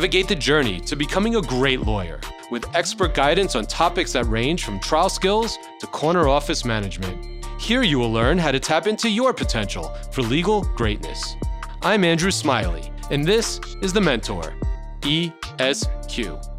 [0.00, 4.64] Navigate the journey to becoming a great lawyer with expert guidance on topics that range
[4.64, 7.44] from trial skills to corner office management.
[7.60, 11.34] Here you will learn how to tap into your potential for legal greatness.
[11.82, 14.54] I'm Andrew Smiley, and this is The Mentor,
[15.02, 16.50] ESQ.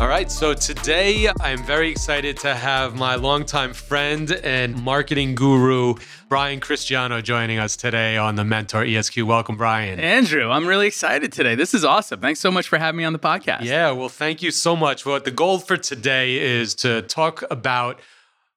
[0.00, 5.94] All right, so today I'm very excited to have my longtime friend and marketing guru,
[6.34, 9.18] Brian Cristiano, joining us today on the Mentor ESQ.
[9.18, 10.00] Welcome, Brian.
[10.00, 11.54] Andrew, I'm really excited today.
[11.54, 12.18] This is awesome.
[12.18, 13.62] Thanks so much for having me on the podcast.
[13.62, 15.06] Yeah, well, thank you so much.
[15.06, 18.00] Well, the goal for today is to talk about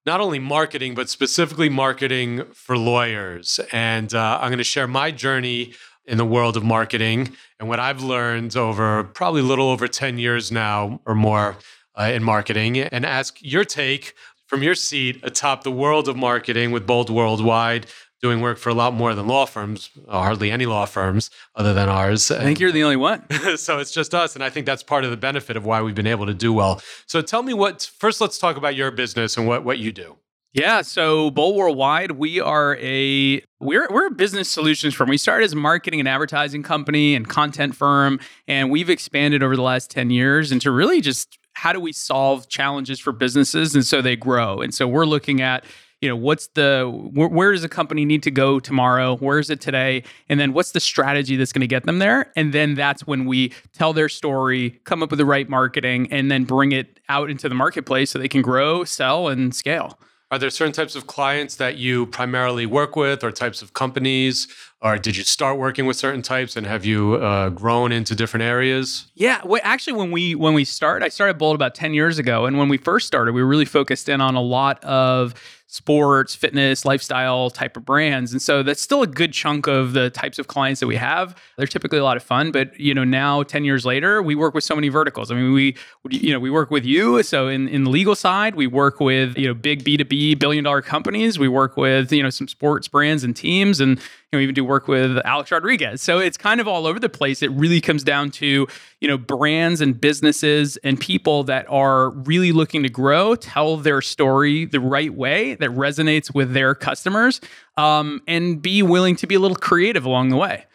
[0.07, 3.59] not only marketing, but specifically marketing for lawyers.
[3.71, 7.79] And uh, I'm going to share my journey in the world of marketing and what
[7.79, 11.57] I've learned over probably a little over 10 years now or more
[11.93, 14.15] uh, in marketing and ask your take
[14.47, 17.85] from your seat atop the world of marketing with Bold Worldwide,
[18.21, 21.73] doing work for a lot more than law firms, uh, hardly any law firms other
[21.73, 22.31] than ours.
[22.31, 23.25] I think you're the only one.
[23.57, 24.35] so it's just us.
[24.35, 26.51] And I think that's part of the benefit of why we've been able to do
[26.51, 26.81] well.
[27.05, 30.17] So tell me what, first, let's talk about your business and what, what you do.
[30.53, 35.09] Yeah, so Bold Worldwide, we are a we're we're a business solutions firm.
[35.09, 39.55] We started as a marketing and advertising company and content firm, and we've expanded over
[39.55, 43.73] the last 10 years into really just how do we solve challenges for businesses?
[43.73, 44.61] And so they grow.
[44.61, 45.65] And so we're looking at
[46.01, 49.17] you know what's the where, where, does a company need to go tomorrow?
[49.17, 50.03] Where is it today?
[50.29, 52.31] And then what's the strategy that's going to get them there?
[52.35, 56.29] And then that's when we tell their story come up with the right marketing and
[56.29, 59.97] then bring it out into the marketplace so they can grow sell and scale
[60.29, 64.47] are there certain types of clients that you primarily work with, or types of companies,
[64.81, 68.43] or did you start working with certain types and have you uh, grown into different
[68.43, 69.07] areas?
[69.15, 72.45] Yeah, well, actually, when we when we start, I started Bold about ten years ago,
[72.45, 75.33] and when we first started, we really focused in on a lot of
[75.69, 78.31] sports, fitness, lifestyle type of brands.
[78.31, 81.35] And so that's still a good chunk of the types of clients that we have.
[81.57, 84.53] They're typically a lot of fun, but you know, now 10 years later, we work
[84.53, 85.29] with so many verticals.
[85.29, 85.75] I mean, we
[86.09, 89.37] you know, we work with you, so in in the legal side, we work with,
[89.37, 91.37] you know, big B2B billion dollar companies.
[91.37, 93.99] We work with, you know, some sports brands and teams and
[94.31, 96.01] you know, even do work with Alex Rodriguez.
[96.01, 97.41] So it's kind of all over the place.
[97.41, 98.67] It really comes down to,
[98.99, 104.01] you know, brands and businesses and people that are really looking to grow, tell their
[104.01, 107.39] story the right way that resonates with their customers,
[107.77, 110.65] um, and be willing to be a little creative along the way.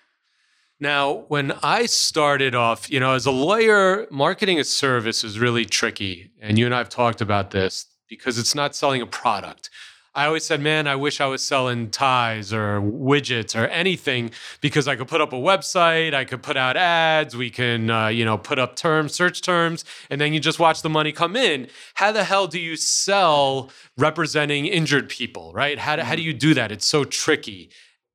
[0.81, 5.65] Now, when I started off, you know, as a lawyer, marketing a service is really
[5.65, 6.33] tricky.
[6.41, 9.71] And you and I have talked about this because it's not selling a product.
[10.15, 14.31] I always said, man, I wish I was selling ties or widgets or anything
[14.61, 18.09] because I could put up a website, I could put out ads, we can, uh,
[18.09, 21.34] you know, put up terms, search terms, and then you just watch the money come
[21.34, 21.67] in.
[21.95, 25.78] How the hell do you sell representing injured people, right?
[25.78, 26.71] How do, how do you do that?
[26.71, 27.71] It's so tricky.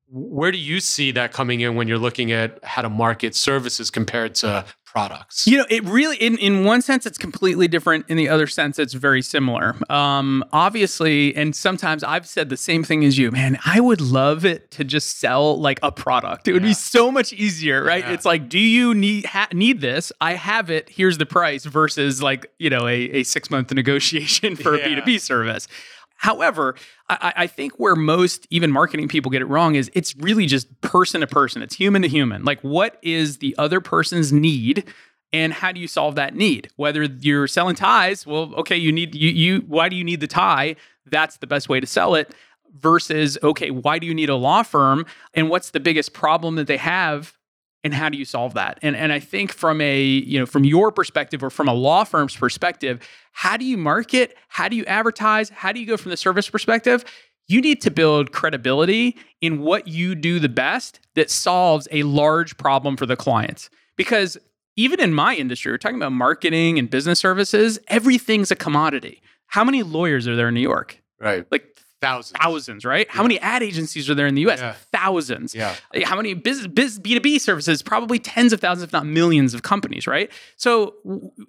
[0.08, 3.90] Where do you see that coming in when you're looking at how to market services
[3.90, 4.66] compared to
[4.98, 5.46] products?
[5.46, 8.06] You know, it really, in, in one sense, it's completely different.
[8.10, 9.76] In the other sense, it's very similar.
[9.92, 14.46] Um, obviously, and sometimes I've said the same thing as you, man, I would love
[14.46, 16.48] it to just sell like a product.
[16.48, 16.70] It would yeah.
[16.70, 18.04] be so much easier, right?
[18.04, 18.14] Yeah.
[18.14, 20.12] It's like, do you need ha- need this?
[20.20, 20.90] I have it.
[20.90, 24.86] Here's the price versus like, you know, a, a six month negotiation for yeah.
[24.86, 25.68] a B2B service.
[26.18, 26.76] However,
[27.10, 30.82] I, I, think where most even marketing people get it wrong is it's really just
[30.82, 31.62] person to person.
[31.62, 32.44] It's human to human.
[32.44, 34.84] Like, what is the other person's need?
[35.32, 36.70] And how do you solve that need?
[36.76, 40.28] Whether you're selling ties, well, okay, you need you you why do you need the
[40.28, 40.76] tie?
[41.06, 42.34] That's the best way to sell it.
[42.74, 45.06] Versus, okay, why do you need a law firm?
[45.34, 47.37] And what's the biggest problem that they have?
[47.84, 48.80] And how do you solve that?
[48.82, 52.04] And and i think from a you know from your perspective or from a law
[52.04, 53.00] firm's perspective
[53.38, 54.36] how do you market?
[54.48, 55.50] How do you advertise?
[55.50, 57.06] How do you go from the service perspective?
[57.48, 62.58] You need to build credibility in what you do the best that solves a large
[62.58, 63.70] problem for the clients.
[63.96, 64.40] Because
[64.76, 69.22] even in my industry we're talking about marketing and business services everything's a commodity.
[69.46, 71.00] How many lawyers are there in new york?
[71.20, 71.46] Right.
[71.52, 72.40] Like Thousands.
[72.40, 73.08] Thousands, right?
[73.08, 73.16] Yeah.
[73.16, 74.60] How many ad agencies are there in the US?
[74.60, 74.74] Yeah.
[74.92, 75.56] Thousands.
[75.56, 75.76] Yeah.
[75.94, 77.82] Eh, how many business, business, B2B services?
[77.82, 80.32] Probably tens of thousands, if not millions of companies, right?
[80.58, 80.96] So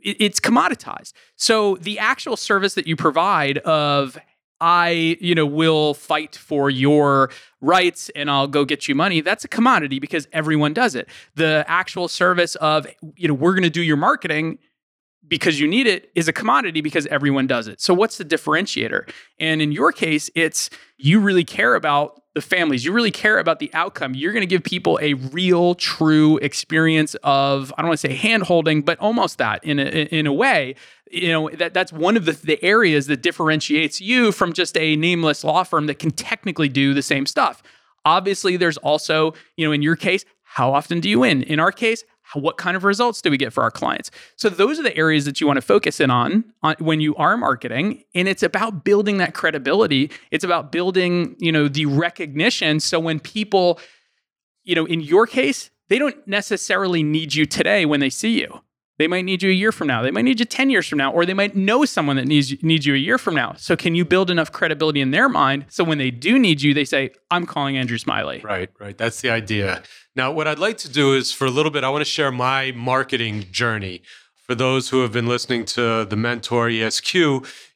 [0.03, 1.13] it's commoditized.
[1.37, 4.17] So the actual service that you provide of,
[4.61, 7.31] I, you know, will fight for your
[7.61, 9.21] rights and I'll go get you money.
[9.21, 11.09] That's a commodity because everyone does it.
[11.35, 12.87] The actual service of,
[13.17, 14.59] you know, we're going to do your marketing
[15.29, 17.81] because you need it is a commodity because everyone does it.
[17.81, 19.09] So what's the differentiator?
[19.39, 22.85] And in your case, it's you really care about the families.
[22.85, 24.15] You really care about the outcome.
[24.15, 28.15] You're going to give people a real, true experience of I don't want to say
[28.15, 30.77] hand holding, but almost that in a, in a way.
[31.11, 34.95] You know that that's one of the, the areas that differentiates you from just a
[34.97, 37.63] nameless law firm that can technically do the same stuff.
[38.05, 41.43] Obviously, there's also, you know, in your case, how often do you win?
[41.43, 42.05] In our case,
[42.35, 44.11] what kind of results do we get for our clients?
[44.37, 47.15] So those are the areas that you want to focus in on, on when you
[47.17, 50.11] are marketing and it's about building that credibility.
[50.31, 53.81] It's about building, you know, the recognition so when people
[54.69, 58.61] you know, in your case, they don't necessarily need you today when they see you.
[58.99, 60.03] They might need you a year from now.
[60.03, 62.61] They might need you 10 years from now, or they might know someone that needs,
[62.63, 63.55] needs you a year from now.
[63.57, 66.75] So, can you build enough credibility in their mind so when they do need you,
[66.75, 68.41] they say, I'm calling Andrew Smiley?
[68.43, 68.99] Right, right.
[68.99, 69.83] That's the idea.
[70.17, 72.33] Now, what I'd like to do is for a little bit, I want to share
[72.33, 74.03] my marketing journey.
[74.49, 77.15] For those who have been listening to the Mentor ESQ,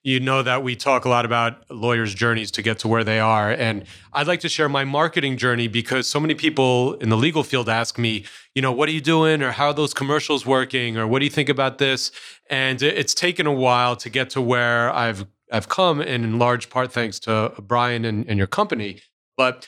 [0.02, 3.20] you know that we talk a lot about lawyers' journeys to get to where they
[3.20, 3.50] are.
[3.50, 3.84] And
[4.14, 7.68] I'd like to share my marketing journey because so many people in the legal field
[7.68, 8.24] ask me,
[8.54, 9.42] you know, what are you doing?
[9.42, 10.96] Or how are those commercials working?
[10.96, 12.10] Or what do you think about this?
[12.48, 16.70] And it's taken a while to get to where I've I've come, and in large
[16.70, 19.02] part thanks to Brian and, and your company.
[19.36, 19.66] But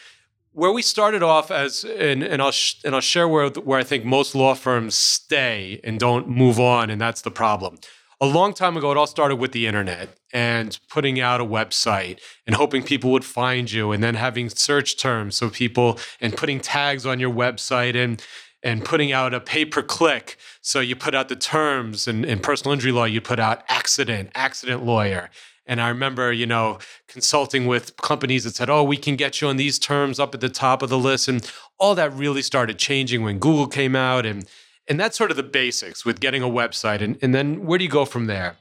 [0.55, 3.85] where we started off as and, and I'll sh- and I'll share where where I
[3.85, 7.79] think most law firms stay and don't move on and that's the problem.
[8.21, 12.21] A long time ago it all started with the internet and putting out a website
[12.47, 16.61] and hoping people would find you and then having search terms so people and putting
[16.61, 18.23] tags on your website and
[18.63, 20.39] and putting out a pay per click.
[20.63, 24.31] So you put out the terms and in personal injury law, you put out accident,
[24.35, 25.31] accident lawyer.
[25.67, 26.79] And I remember, you know,
[27.09, 30.41] consulting with companies that said, oh, we can get you on these terms up at
[30.41, 31.29] the top of the list.
[31.29, 34.27] And all that really started changing when Google came out.
[34.27, 34.47] And,
[34.89, 37.01] and that's sort of the basics with getting a website.
[37.01, 38.57] And, and then where do you go from there?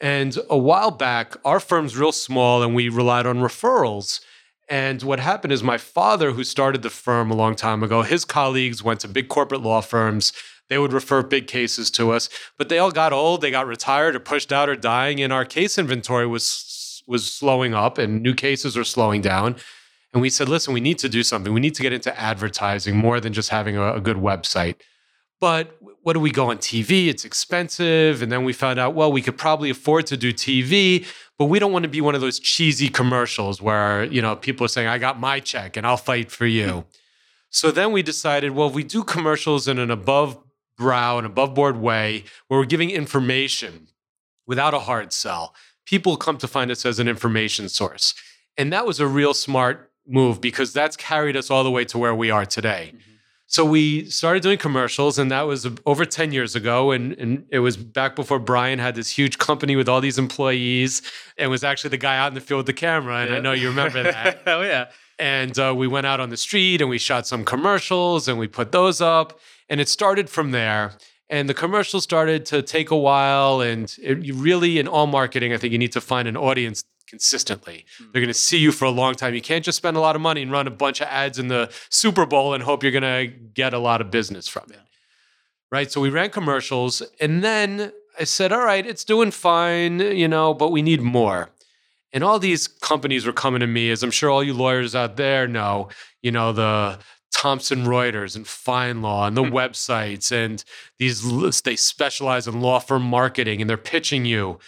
[0.00, 4.20] And a while back, our firm's real small and we relied on referrals.
[4.68, 8.24] And what happened is my father, who started the firm a long time ago, his
[8.24, 10.32] colleagues went to big corporate law firms.
[10.68, 14.14] They would refer big cases to us, but they all got old, they got retired
[14.14, 18.34] or pushed out or dying, and our case inventory was was slowing up and new
[18.34, 19.56] cases are slowing down.
[20.12, 21.52] And we said, listen, we need to do something.
[21.52, 24.76] We need to get into advertising more than just having a, a good website.
[25.40, 27.08] But what do we go on TV?
[27.08, 28.22] It's expensive.
[28.22, 31.06] And then we found out, well, we could probably afford to do TV,
[31.38, 34.64] but we don't want to be one of those cheesy commercials where, you know, people
[34.64, 36.84] are saying, I got my check and I'll fight for you.
[37.50, 40.38] So then we decided, well, if we do commercials in an above
[40.78, 43.88] brow and above board way where we're giving information
[44.46, 45.54] without a hard sell,
[45.84, 48.14] people come to find us as an information source.
[48.56, 51.98] And that was a real smart move because that's carried us all the way to
[51.98, 52.92] where we are today.
[52.94, 53.12] Mm-hmm.
[53.50, 56.90] So we started doing commercials, and that was over 10 years ago.
[56.90, 61.00] And, and it was back before Brian had this huge company with all these employees
[61.38, 63.20] and was actually the guy out in the field with the camera.
[63.24, 64.42] And I know you remember that.
[64.46, 64.90] oh, yeah.
[65.18, 68.46] And uh, we went out on the street and we shot some commercials and we
[68.46, 69.38] put those up.
[69.68, 70.92] And it started from there.
[71.28, 73.60] And the commercials started to take a while.
[73.60, 76.84] And it, you really, in all marketing, I think you need to find an audience
[77.08, 77.84] consistently.
[77.94, 78.12] Mm-hmm.
[78.12, 79.34] They're going to see you for a long time.
[79.34, 81.48] You can't just spend a lot of money and run a bunch of ads in
[81.48, 84.80] the Super Bowl and hope you're going to get a lot of business from it.
[85.70, 85.90] Right.
[85.90, 90.54] So we ran commercials and then I said, all right, it's doing fine, you know,
[90.54, 91.50] but we need more.
[92.12, 95.16] And all these companies were coming to me, as I'm sure all you lawyers out
[95.16, 95.88] there know,
[96.22, 96.98] you know, the
[97.32, 99.54] Thomson Reuters and FindLaw and the mm-hmm.
[99.54, 100.64] websites and
[100.98, 101.22] these
[101.62, 104.58] they specialize in law firm marketing and they're pitching you.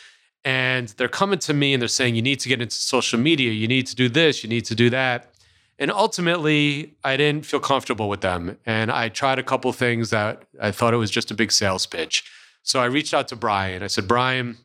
[0.45, 3.51] And they're coming to me and they're saying you need to get into social media.
[3.51, 4.43] You need to do this.
[4.43, 5.35] You need to do that.
[5.79, 8.59] And ultimately i didn't feel comfortable with them.
[8.67, 11.87] And i tried a couple things that i thought it was just a big sales
[11.87, 12.25] pitch.
[12.63, 13.82] So i reached out to brian.
[13.82, 14.59] I said brian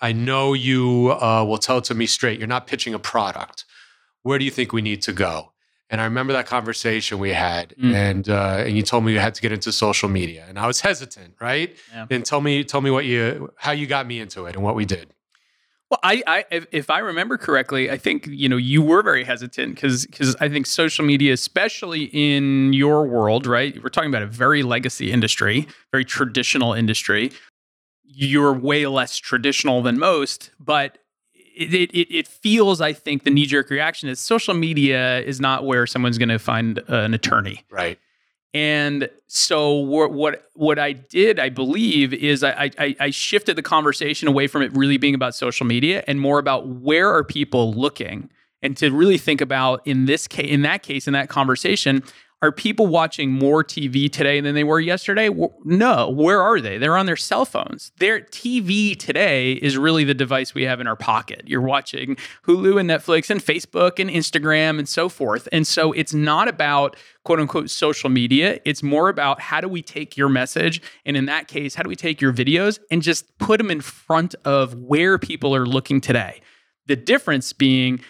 [0.00, 3.64] i know you uh, will tell it to me straight you're not pitching a product
[4.22, 5.50] where do you think we need to go
[5.90, 7.94] and I remember that conversation we had, mm.
[7.94, 10.66] and uh, and you told me you had to get into social media, and I
[10.66, 11.76] was hesitant, right?
[11.92, 12.06] Yeah.
[12.10, 14.74] And tell me, tell me what you, how you got me into it, and what
[14.74, 15.10] we did.
[15.90, 19.74] Well, I, I, if I remember correctly, I think you know you were very hesitant
[19.74, 23.80] because because I think social media, especially in your world, right?
[23.80, 27.30] We're talking about a very legacy industry, very traditional industry.
[28.04, 30.98] You're way less traditional than most, but
[31.34, 35.64] it, it, it feels, I think, the knee jerk reaction is social media is not
[35.64, 37.64] where someone's going to find an attorney.
[37.70, 37.98] Right.
[38.52, 43.62] And so what what what I did, I believe, is I, I, I shifted the
[43.62, 47.72] conversation away from it really being about social media and more about where are people
[47.72, 48.30] looking,
[48.62, 52.04] and to really think about in this case, in that case, in that conversation,
[52.44, 55.30] are people watching more TV today than they were yesterday?
[55.64, 56.10] No.
[56.10, 56.76] Where are they?
[56.76, 57.90] They're on their cell phones.
[57.98, 61.44] Their TV today is really the device we have in our pocket.
[61.46, 65.48] You're watching Hulu and Netflix and Facebook and Instagram and so forth.
[65.52, 68.60] And so it's not about quote unquote social media.
[68.66, 70.82] It's more about how do we take your message?
[71.06, 73.80] And in that case, how do we take your videos and just put them in
[73.80, 76.42] front of where people are looking today?
[76.88, 78.00] The difference being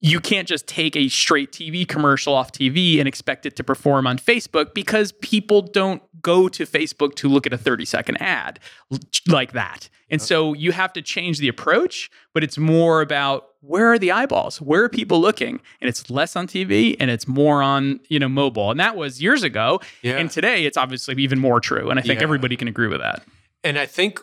[0.00, 4.06] you can't just take a straight TV commercial off TV and expect it to perform
[4.06, 8.58] on Facebook because people don't go to Facebook to look at a 30 second ad
[9.28, 9.88] like that.
[10.10, 14.10] And so you have to change the approach, but it's more about where are the
[14.10, 14.60] eyeballs?
[14.60, 15.60] Where are people looking?
[15.80, 18.70] And it's less on TV and it's more on, you know, mobile.
[18.70, 19.80] And that was years ago.
[20.02, 20.16] Yeah.
[20.16, 21.90] And today it's obviously even more true.
[21.90, 22.24] And I think Yeah.
[22.24, 23.22] everybody can agree with that.
[23.62, 24.20] And I think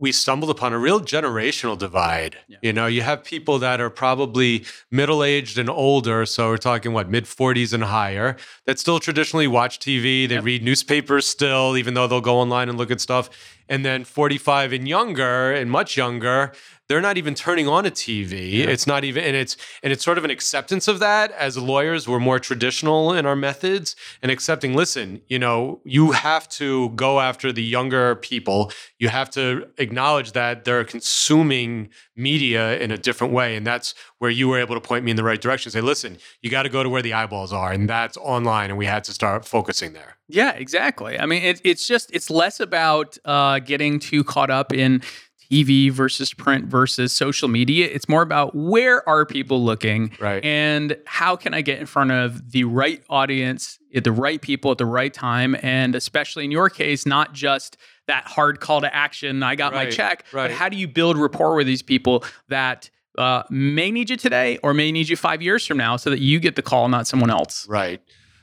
[0.00, 2.36] we stumbled upon a real generational divide.
[2.48, 2.58] Yeah.
[2.62, 6.24] You know, you have people that are probably middle aged and older.
[6.24, 8.36] So we're talking what, mid 40s and higher,
[8.66, 10.26] that still traditionally watch TV.
[10.28, 10.44] They Yep.
[10.44, 13.28] read newspapers still, even though they'll go online and look at stuff.
[13.68, 16.52] And then 45 and younger and much younger,
[16.88, 18.66] they're not even turning on a TV.
[18.66, 21.30] It's not even, and it's and it's sort of an acceptance of that.
[21.32, 24.74] As lawyers, we're more traditional in our methods and accepting.
[24.74, 28.72] Listen, you know, you have to go after the younger people.
[28.98, 34.30] You have to acknowledge that they're consuming media in a different way, and that's where
[34.30, 35.70] you were able to point me in the right direction.
[35.70, 38.78] Say, listen, you got to go to where the eyeballs are, and that's online, and
[38.78, 40.16] we had to start focusing there.
[40.28, 41.18] Yeah, exactly.
[41.18, 45.02] I mean, it, it's just it's less about uh, getting too caught up in
[45.50, 47.88] TV versus print versus social media.
[47.90, 50.44] It's more about where are people looking, Right.
[50.44, 54.78] and how can I get in front of the right audience, the right people at
[54.78, 57.76] the right time, and especially in your case, not just
[58.06, 59.42] that hard call to action.
[59.42, 60.48] I got my check, right.
[60.48, 64.58] but how do you build rapport with these people that uh, may need you today
[64.62, 67.06] or may need you five years from now, so that you get the call, not
[67.06, 67.66] someone else.
[67.68, 68.00] Right.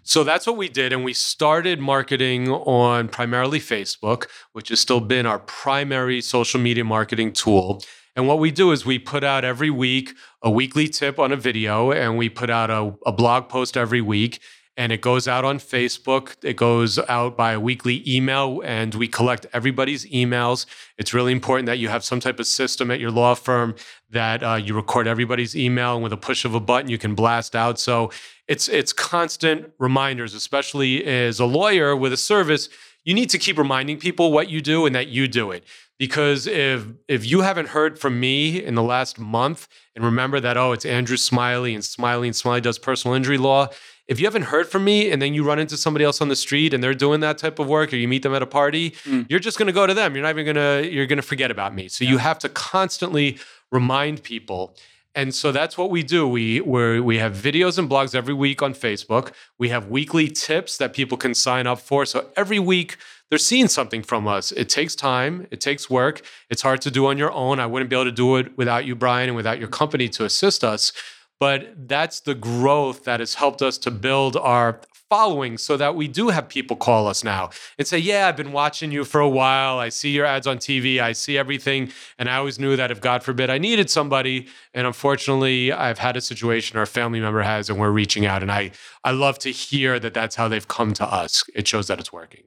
[0.08, 0.94] So that's what we did.
[0.94, 6.84] And we started marketing on primarily Facebook, which has still been our primary social media
[6.84, 7.84] marketing tool.
[8.16, 11.36] And what we do is we put out every week a weekly tip on a
[11.36, 14.40] video, and we put out a, a blog post every week.
[14.78, 16.36] And it goes out on Facebook.
[16.44, 20.66] It goes out by a weekly email, and we collect everybody's emails.
[20.98, 23.76] It's really important that you have some type of system at your law firm
[24.12, 27.16] that uh, you record everybody's email, and with a push of a button, you can
[27.16, 27.80] blast out.
[27.80, 28.12] So
[28.48, 32.70] it's it's constant reminders, especially as a lawyer with a service.
[33.04, 35.64] You need to keep reminding people what you do and that you do it.
[35.98, 40.58] Because if if you haven't heard from me in the last month, and remember that
[40.58, 43.68] oh, it's Andrew Smiley and Smiley and Smiley does personal injury law.
[44.08, 46.36] If you haven't heard from me and then you run into somebody else on the
[46.36, 48.92] street and they're doing that type of work or you meet them at a party,
[49.06, 49.26] Mm.
[49.30, 50.14] you're just going to go to them.
[50.14, 51.88] You're not even going to you're going to forget about me.
[51.88, 53.40] So you have to constantly
[53.72, 54.76] remind people.
[55.16, 56.28] And so that's what we do.
[56.28, 59.32] We we we have videos and blogs every week on Facebook.
[59.58, 62.06] We have weekly tips that people can sign up for.
[62.06, 62.98] So every week
[63.30, 64.52] they're seeing something from us.
[64.52, 66.22] It takes time, it takes work.
[66.50, 67.60] It's hard to do on your own.
[67.60, 70.26] I wouldn't be able to do it without you, Brian, and without your company to
[70.26, 70.92] assist us.
[71.40, 76.08] But that's the growth that has helped us to build our following so that we
[76.08, 79.30] do have people call us now and say, Yeah, I've been watching you for a
[79.30, 79.78] while.
[79.78, 81.00] I see your ads on TV.
[81.00, 81.92] I see everything.
[82.18, 86.18] And I always knew that if God forbid I needed somebody, and unfortunately I've had
[86.18, 88.42] a situation or a family member has, and we're reaching out.
[88.42, 88.72] And I,
[89.04, 91.44] I love to hear that that's how they've come to us.
[91.54, 92.44] It shows that it's working.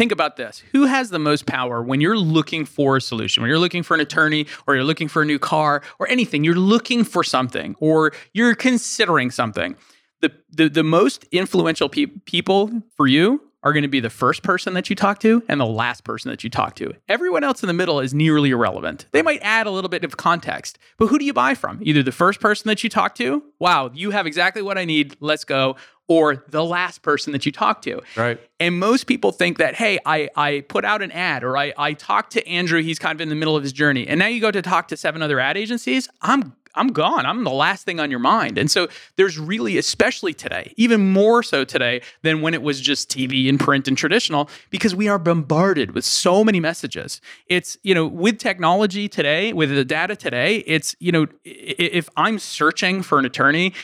[0.00, 3.50] Think about this who has the most power when you're looking for a solution when
[3.50, 6.54] you're looking for an attorney or you're looking for a new car or anything you're
[6.54, 9.76] looking for something or you're considering something
[10.22, 14.42] the the, the most influential pe- people for you are going to be the first
[14.42, 16.94] person that you talk to and the last person that you talk to.
[17.08, 19.06] Everyone else in the middle is nearly irrelevant.
[19.12, 21.78] They might add a little bit of context, but who do you buy from?
[21.82, 25.16] Either the first person that you talk to, wow, you have exactly what I need,
[25.20, 25.76] let's go,
[26.10, 28.02] or the last person that you talk to.
[28.16, 28.40] Right.
[28.58, 31.92] And most people think that, hey, I, I put out an ad or I, I
[31.92, 34.08] talked to Andrew, he's kind of in the middle of his journey.
[34.08, 37.26] And now you go to talk to seven other ad agencies, I'm I'm gone.
[37.26, 38.56] I'm the last thing on your mind.
[38.56, 38.86] And so
[39.16, 43.58] there's really, especially today, even more so today than when it was just TV and
[43.58, 47.20] print and traditional, because we are bombarded with so many messages.
[47.48, 52.38] It's, you know, with technology today, with the data today, it's, you know, if I'm
[52.38, 53.74] searching for an attorney,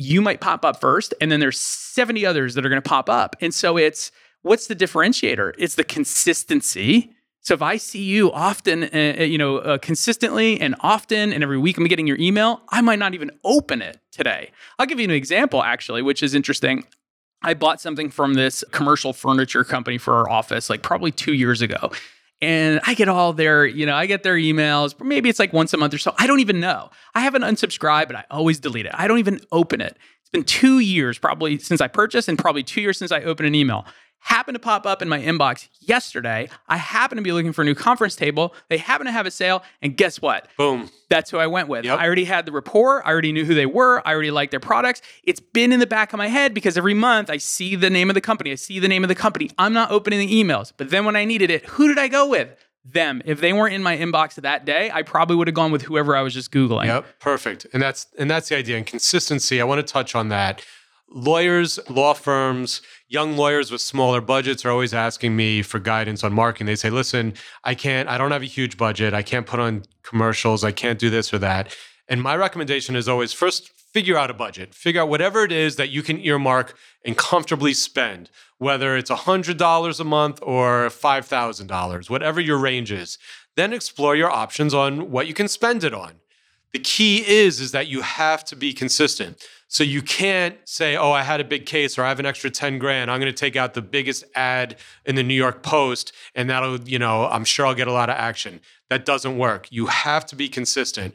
[0.00, 3.10] you might pop up first and then there's 70 others that are going to pop
[3.10, 3.36] up.
[3.40, 4.10] And so it's
[4.42, 5.52] what's the differentiator?
[5.58, 7.12] It's the consistency.
[7.42, 11.42] So if i see you often uh, uh, you know uh, consistently and often and
[11.42, 14.50] every week i'm getting your email i might not even open it today.
[14.78, 16.84] I'll give you an example actually which is interesting.
[17.42, 21.62] I bought something from this commercial furniture company for our office like probably two years
[21.62, 21.90] ago.
[22.42, 24.98] And I get all their, you know, I get their emails.
[25.02, 26.14] Maybe it's like once a month or so.
[26.18, 26.90] I don't even know.
[27.14, 28.92] I haven't unsubscribed, but I always delete it.
[28.94, 29.98] I don't even open it.
[30.22, 33.48] It's been two years probably since I purchased and probably two years since I opened
[33.48, 33.84] an email.
[34.20, 36.48] Happened to pop up in my inbox yesterday.
[36.68, 38.54] I happen to be looking for a new conference table.
[38.68, 39.62] They happen to have a sale.
[39.82, 40.46] And guess what?
[40.56, 40.90] Boom.
[41.08, 41.84] That's who I went with.
[41.84, 41.98] Yep.
[41.98, 43.04] I already had the rapport.
[43.06, 44.06] I already knew who they were.
[44.06, 45.02] I already liked their products.
[45.24, 48.10] It's been in the back of my head because every month I see the name
[48.10, 48.52] of the company.
[48.52, 49.50] I see the name of the company.
[49.58, 50.72] I'm not opening the emails.
[50.76, 52.56] But then when I needed it, who did I go with?
[52.84, 53.20] them.
[53.24, 56.16] If they weren't in my inbox that day, I probably would have gone with whoever
[56.16, 56.86] I was just Googling.
[56.86, 57.66] Yep, perfect.
[57.72, 58.76] And that's and that's the idea.
[58.78, 60.64] And consistency, I want to touch on that.
[61.12, 66.32] Lawyers, law firms, young lawyers with smaller budgets are always asking me for guidance on
[66.32, 66.66] marketing.
[66.66, 69.12] They say, listen, I can't, I don't have a huge budget.
[69.12, 70.62] I can't put on commercials.
[70.62, 71.76] I can't do this or that.
[72.08, 74.74] And my recommendation is always first figure out a budget.
[74.74, 80.00] Figure out whatever it is that you can earmark and comfortably spend, whether it's $100
[80.00, 83.18] a month or $5,000, whatever your range is.
[83.56, 86.20] Then explore your options on what you can spend it on.
[86.72, 89.44] The key is is that you have to be consistent.
[89.70, 92.50] So you can't say, "Oh, I had a big case or I have an extra
[92.50, 93.08] 10 grand.
[93.08, 96.80] I'm going to take out the biggest ad in the New York Post and that'll,
[96.80, 98.60] you know, I'm sure I'll get a lot of action."
[98.90, 99.68] That doesn't work.
[99.70, 101.14] You have to be consistent.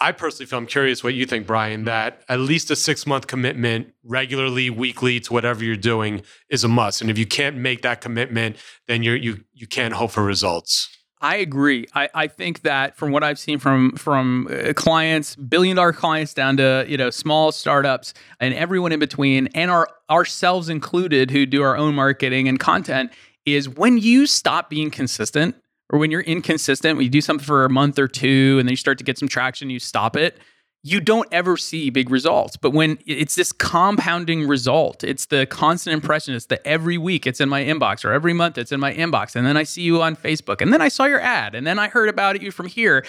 [0.00, 3.28] I personally feel I'm curious what you think, Brian, that at least a six month
[3.28, 7.00] commitment regularly, weekly to whatever you're doing is a must.
[7.00, 8.56] And if you can't make that commitment,
[8.88, 10.95] then you're you you can't hope for results.
[11.20, 11.86] I agree.
[11.94, 16.34] I, I think that from what I've seen from from uh, clients, billion dollar clients
[16.34, 21.46] down to you know small startups and everyone in between, and our ourselves included, who
[21.46, 23.12] do our own marketing and content,
[23.46, 25.56] is when you stop being consistent
[25.90, 28.72] or when you're inconsistent, when you do something for a month or two and then
[28.72, 30.38] you start to get some traction, you stop it,
[30.86, 32.56] you don't ever see big results.
[32.56, 37.40] But when it's this compounding result, it's the constant impression, it's the every week it's
[37.40, 39.34] in my inbox or every month it's in my inbox.
[39.34, 41.80] And then I see you on Facebook and then I saw your ad and then
[41.80, 43.04] I heard about you from here.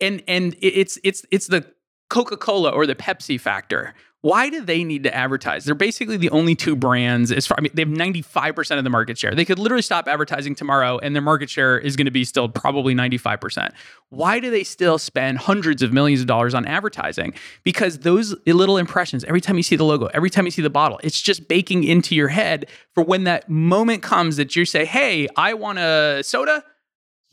[0.00, 1.66] And and it's it's it's the
[2.08, 5.64] Coca-Cola or the Pepsi factor why do they need to advertise?
[5.64, 8.90] They're basically the only two brands as far I mean they have 95% of the
[8.90, 9.34] market share.
[9.34, 12.48] They could literally stop advertising tomorrow and their market share is going to be still
[12.48, 13.72] probably 95%.
[14.08, 17.34] Why do they still spend hundreds of millions of dollars on advertising?
[17.62, 20.70] Because those little impressions, every time you see the logo, every time you see the
[20.70, 24.84] bottle, it's just baking into your head for when that moment comes that you say,
[24.84, 26.64] "Hey, I want a soda."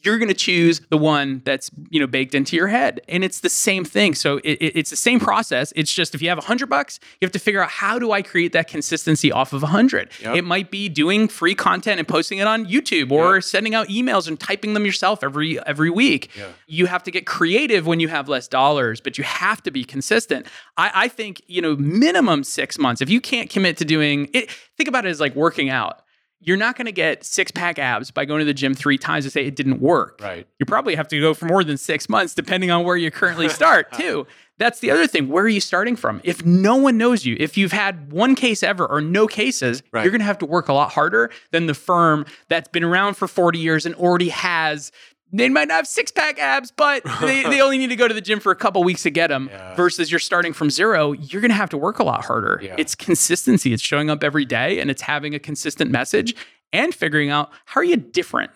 [0.05, 3.01] You're going to choose the one that's you know baked into your head.
[3.07, 4.15] And it's the same thing.
[4.15, 5.73] So it, it, it's the same process.
[5.75, 8.11] It's just if you have a hundred bucks you have to figure out how do
[8.11, 10.09] i create that consistency off of a hundred.
[10.21, 10.35] Yep.
[10.35, 13.43] it might be doing free content and posting it on youtube or yep.
[13.43, 16.29] sending out emails and typing them yourself every every week.
[16.37, 16.47] Yeah.
[16.67, 19.83] you have to get creative when you have less dollars but you have to be
[19.83, 20.47] consistent.
[20.77, 24.51] I, I think you know minimum six months if you can't commit to doing it
[24.77, 26.01] think about it as like working out
[26.45, 29.25] you're not going to get six pack abs by going to the gym three times
[29.25, 30.19] to say it didn't work.
[30.21, 30.47] Right.
[30.59, 33.49] You probably have to go for more than six months, depending on where you currently
[33.49, 34.27] start, too.
[34.57, 35.27] That's the other thing.
[35.27, 36.21] Where are you starting from?
[36.23, 40.03] If no one knows you, if you've had one case ever or no cases, right.
[40.03, 43.15] you're going to have to work a lot harder than the firm that's been around
[43.15, 44.93] for 40 years and already has
[45.31, 48.13] they might not have six pack abs, but they, they only need to go to
[48.13, 49.49] the gym for a couple weeks to get them.
[49.51, 49.75] Yeah.
[49.75, 52.59] Versus you're starting from zero, you're going to have to work a lot harder.
[52.63, 52.75] Yeah.
[52.77, 53.73] It's consistency.
[53.73, 56.35] It's showing up every day and it's having a consistent message
[56.71, 58.51] and figuring out how are you different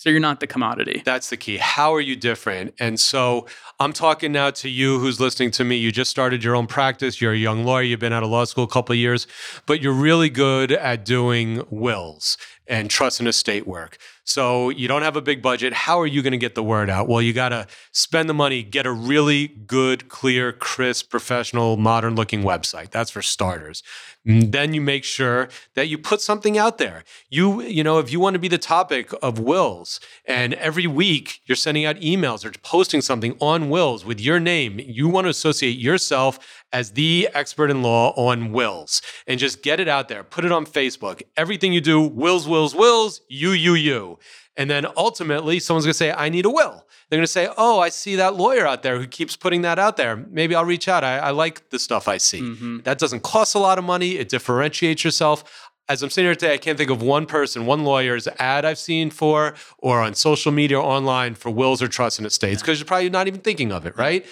[0.00, 1.02] so you're not the commodity.
[1.04, 1.58] That's the key.
[1.58, 2.72] How are you different?
[2.80, 3.46] And so
[3.78, 5.76] I'm talking now to you who's listening to me.
[5.76, 7.20] You just started your own practice.
[7.20, 7.82] You're a young lawyer.
[7.82, 9.26] You've been out of law school a couple of years,
[9.66, 12.38] but you're really good at doing wills
[12.70, 13.98] and trust and estate work.
[14.22, 15.72] So you don't have a big budget.
[15.72, 17.08] How are you going to get the word out?
[17.08, 22.14] Well, you got to spend the money, get a really good, clear, crisp, professional, modern
[22.14, 22.90] looking website.
[22.90, 23.82] That's for starters.
[24.24, 27.02] And then you make sure that you put something out there.
[27.28, 31.40] You, you know, if you want to be the topic of wills and every week
[31.46, 35.30] you're sending out emails or posting something on wills with your name, you want to
[35.30, 40.22] associate yourself as the expert in law on wills and just get it out there.
[40.22, 41.22] Put it on Facebook.
[41.36, 44.18] Everything you do, wills, wills, wills, you, you, you.
[44.56, 46.84] And then ultimately, someone's going to say, I need a will.
[47.08, 49.78] They're going to say, Oh, I see that lawyer out there who keeps putting that
[49.78, 50.16] out there.
[50.16, 51.02] Maybe I'll reach out.
[51.02, 52.40] I, I like the stuff I see.
[52.40, 52.80] Mm-hmm.
[52.80, 55.68] That doesn't cost a lot of money, it differentiates yourself.
[55.88, 58.78] As I'm sitting here today, I can't think of one person, one lawyer's ad I've
[58.78, 62.78] seen for or on social media or online for wills or trusts and estates because
[62.78, 64.24] you're probably not even thinking of it, right?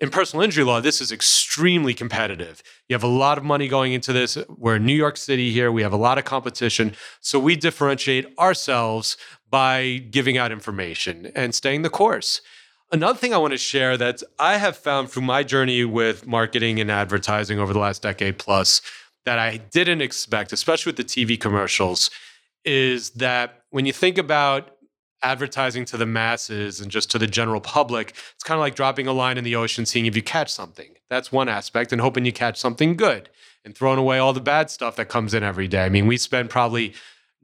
[0.00, 2.62] In personal injury law, this is extremely competitive.
[2.88, 4.36] You have a lot of money going into this.
[4.48, 5.72] We're in New York City here.
[5.72, 6.94] We have a lot of competition.
[7.20, 9.16] So we differentiate ourselves
[9.48, 12.42] by giving out information and staying the course.
[12.92, 16.78] Another thing I want to share that I have found through my journey with marketing
[16.78, 18.82] and advertising over the last decade plus
[19.24, 22.10] that I didn't expect, especially with the TV commercials,
[22.64, 24.75] is that when you think about
[25.26, 29.08] advertising to the masses and just to the general public, it's kind of like dropping
[29.08, 30.94] a line in the ocean, seeing if you catch something.
[31.10, 33.28] That's one aspect, and hoping you catch something good
[33.64, 35.84] and throwing away all the bad stuff that comes in every day.
[35.84, 36.94] I mean, we spend probably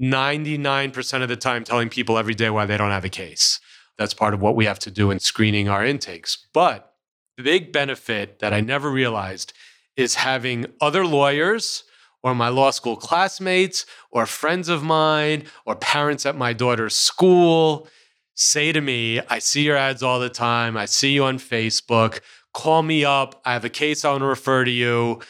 [0.00, 3.60] 99% of the time telling people every day why they don't have a case.
[3.98, 6.46] That's part of what we have to do in screening our intakes.
[6.54, 6.94] But
[7.36, 9.52] the big benefit that I never realized
[9.96, 11.84] is having other lawyers
[12.22, 17.88] or my law school classmates or friends of mine or parents at my daughter's school
[18.34, 20.76] say to me, I see your ads all the time.
[20.76, 22.20] I see you on Facebook.
[22.54, 23.40] Call me up.
[23.44, 25.20] I have a case I want to refer to you.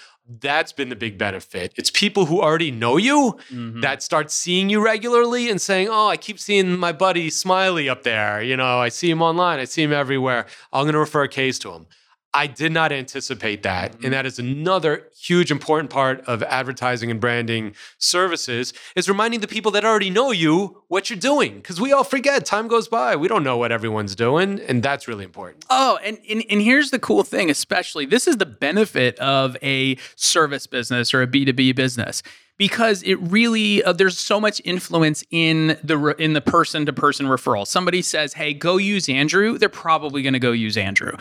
[0.41, 1.73] That's been the big benefit.
[1.77, 3.83] It's people who already know you Mhm.
[3.83, 8.05] that start seeing you regularly and saying, Oh, I keep seeing my buddy Smiley up
[8.05, 8.41] there.
[8.41, 10.47] You know, I see him online, I see him everywhere.
[10.73, 11.87] I'm going to refer a case to him.
[12.35, 13.93] I did not anticipate that.
[13.93, 14.05] Mhm.
[14.05, 19.49] And that is another huge important part of advertising and branding services is reminding the
[19.49, 21.57] people that already know you what you're doing.
[21.57, 23.17] Because we all forget, time goes by.
[23.17, 24.61] We don't know what everyone's doing.
[24.67, 25.65] And that's really important.
[25.69, 29.97] Oh, and, and and here's the cool thing, especially this is the benefit of a
[30.17, 32.23] service business or a B2B business
[32.57, 36.93] because it really uh, there's so much influence in the re- in the person to
[36.93, 37.67] person referral.
[37.67, 41.13] Somebody says, "Hey, go use Andrew." They're probably going to go use Andrew.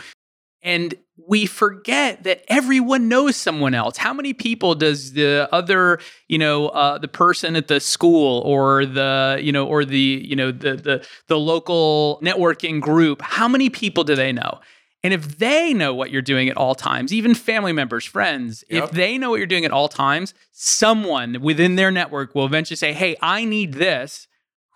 [0.62, 0.94] And
[1.28, 3.96] we forget that everyone knows someone else.
[3.96, 5.98] How many people does the other,
[6.28, 10.36] you know, uh, the person at the school or the, you know, or the, you
[10.36, 13.22] know, the the the local networking group?
[13.22, 14.60] How many people do they know?
[15.04, 18.84] And if they know what you're doing at all times, even family members, friends, Yep.
[18.84, 22.76] if they know what you're doing at all times, someone within their network will eventually
[22.76, 24.28] say, "Hey, I need this."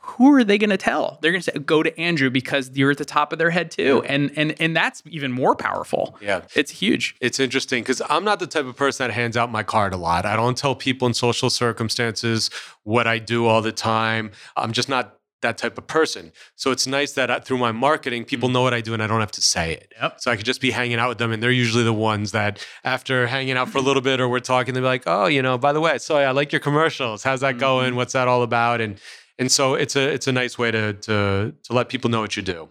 [0.06, 1.18] Who are they going to tell?
[1.20, 3.70] They're going to say, "Go to Andrew because you're at the top of their head
[3.70, 6.16] too." And and and that's even more powerful.
[6.20, 6.42] Yeah.
[6.54, 7.16] It's huge.
[7.20, 9.96] It's interesting because I'm not the type of person that hands out my card a
[9.96, 10.24] lot.
[10.24, 12.50] I don't tell people in social circumstances
[12.84, 14.30] what I do all the time.
[14.56, 16.32] I'm just not that type of person.
[16.54, 18.52] So it's nice that I, through my marketing, people mm.
[18.52, 19.92] know what I do and I don't have to say it.
[20.00, 20.20] Yep.
[20.20, 21.30] So I could just be hanging out with them.
[21.32, 24.40] And they're usually the ones that, after hanging out for a little bit or we're
[24.40, 27.22] talking, they're like, oh, you know, by the way, so I like your commercials.
[27.22, 27.60] How's that mm-hmm.
[27.60, 27.96] going?
[27.96, 28.80] What's that all about?
[28.80, 28.98] And
[29.38, 32.36] and so it's a it's a nice way to to to let people know what
[32.36, 32.68] you do.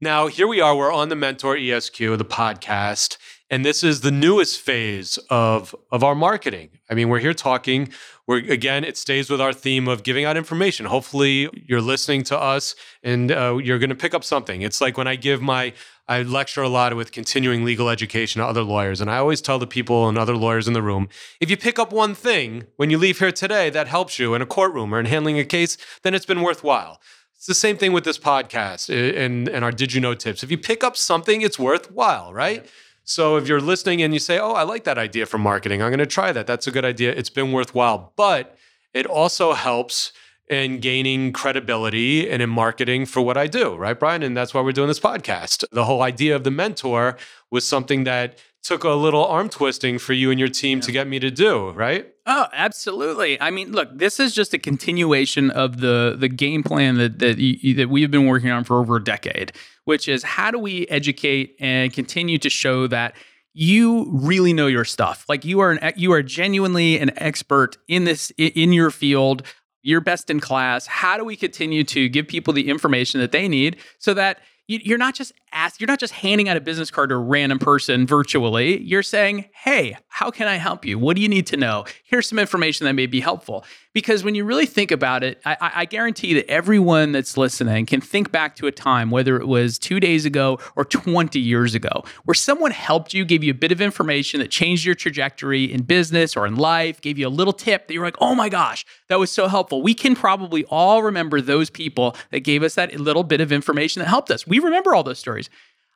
[0.00, 0.74] Now, here we are.
[0.74, 6.02] We're on the Mentor ESQ, the podcast, and this is the newest phase of of
[6.02, 6.70] our marketing.
[6.90, 7.88] I mean, we're here talking.
[8.26, 10.86] We're again, it stays with our theme of giving out information.
[10.86, 14.62] Hopefully, you're listening to us and uh, you're going to pick up something.
[14.62, 15.72] It's like when I give my
[16.12, 19.58] I lecture a lot with continuing legal education to other lawyers, and I always tell
[19.58, 21.08] the people and other lawyers in the room
[21.40, 24.42] if you pick up one thing when you leave here today that helps you in
[24.42, 27.00] a courtroom or in handling a case, then it's been worthwhile.
[27.34, 30.42] It's the same thing with this podcast and, and our Did You Know tips.
[30.42, 32.66] If you pick up something, it's worthwhile, right?
[33.04, 35.88] So if you're listening and you say, Oh, I like that idea for marketing, I'm
[35.88, 36.46] going to try that.
[36.46, 37.12] That's a good idea.
[37.12, 38.12] It's been worthwhile.
[38.16, 38.54] But
[38.92, 40.12] it also helps
[40.48, 44.22] in gaining credibility and in marketing for what I do, right, Brian?
[44.22, 45.64] And that's why we're doing this podcast.
[45.72, 47.16] The whole idea of the mentor
[47.50, 51.08] was something that took a little arm twisting for you and your team to get
[51.08, 52.06] me to do, right?
[52.26, 53.40] Oh, absolutely.
[53.40, 57.38] I mean, look, this is just a continuation of the the game plan that that
[57.38, 59.52] you, that we have been working on for over a decade,
[59.84, 63.14] which is how do we educate and continue to show that
[63.54, 65.24] you really know your stuff.
[65.28, 69.42] Like you are an you are genuinely an expert in this in your field.
[69.82, 70.86] You're best in class.
[70.86, 74.98] How do we continue to give people the information that they need so that you're
[74.98, 78.06] not just ask you're not just handing out a business card to a random person
[78.06, 78.80] virtually.
[78.82, 80.98] You're saying hey how can i help you?
[80.98, 81.84] What do you need to know?
[82.04, 83.64] Here's some information that may be helpful.
[83.92, 88.00] Because when you really think about it I, I- guarantee that everyone that's listening can
[88.00, 92.04] think back to a time whether it was two days ago or 20 years ago
[92.24, 95.82] where someone helped you gave you a bit of information that changed your trajectory in
[95.82, 98.86] business or in life gave you a little tip that you're like oh my gosh
[99.08, 99.82] that was so helpful.
[99.82, 104.00] We can probably all remember those people that gave us that little bit of information
[104.00, 105.48] that helped us we remember all those stories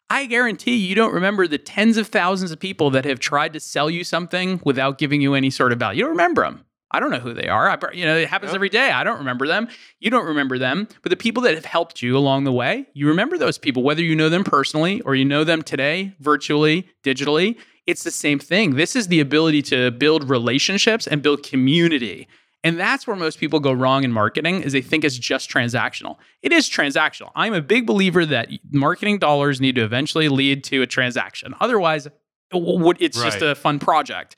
[0.08, 3.60] I guarantee you don't remember the tens of thousands of people that have tried to
[3.60, 5.98] sell you something without giving you any sort of value.
[5.98, 6.64] You don't remember them.
[6.92, 7.68] I don't know who they are.
[7.68, 8.54] I, you know, it happens Yep.
[8.54, 8.92] every day.
[8.92, 9.66] I don't remember them.
[9.98, 10.86] You don't remember them.
[11.02, 14.00] But the people that have helped you along the way, you remember those people, whether
[14.00, 17.56] you know them personally or you know them today, virtually, digitally.
[17.86, 18.76] It's the same thing.
[18.76, 22.28] This is the ability to build relationships and build community.
[22.66, 26.16] And that's where most people go wrong in marketing is they think it's just transactional.
[26.42, 27.30] It is transactional.
[27.36, 31.54] I'm a big believer that marketing dollars need to eventually lead to a transaction.
[31.60, 32.08] Otherwise,
[32.52, 33.50] it's just Right.
[33.50, 34.34] a fun project.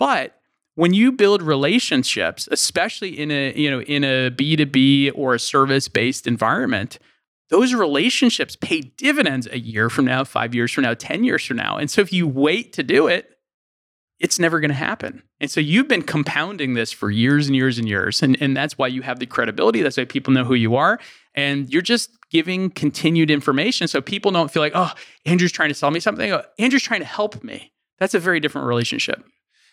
[0.00, 0.36] But
[0.74, 6.26] when you build relationships, especially in a, you know, in a B2B or a service-based
[6.26, 6.98] environment,
[7.50, 11.58] those relationships pay dividends a year from now, 5 years from now, 10 years from
[11.58, 11.76] now.
[11.76, 13.33] And so if you wait to do it,
[14.24, 15.22] it's never going to happen.
[15.38, 18.22] And so you've been compounding this for years and years and years.
[18.22, 19.82] And, and that's why you have the credibility.
[19.82, 20.98] That's why people know who you are.
[21.34, 24.92] And you're just giving continued information so people don't feel like, oh,
[25.26, 26.40] Andrew's trying to sell me something.
[26.58, 27.70] Andrew's trying to help me.
[27.98, 29.22] That's a very different relationship.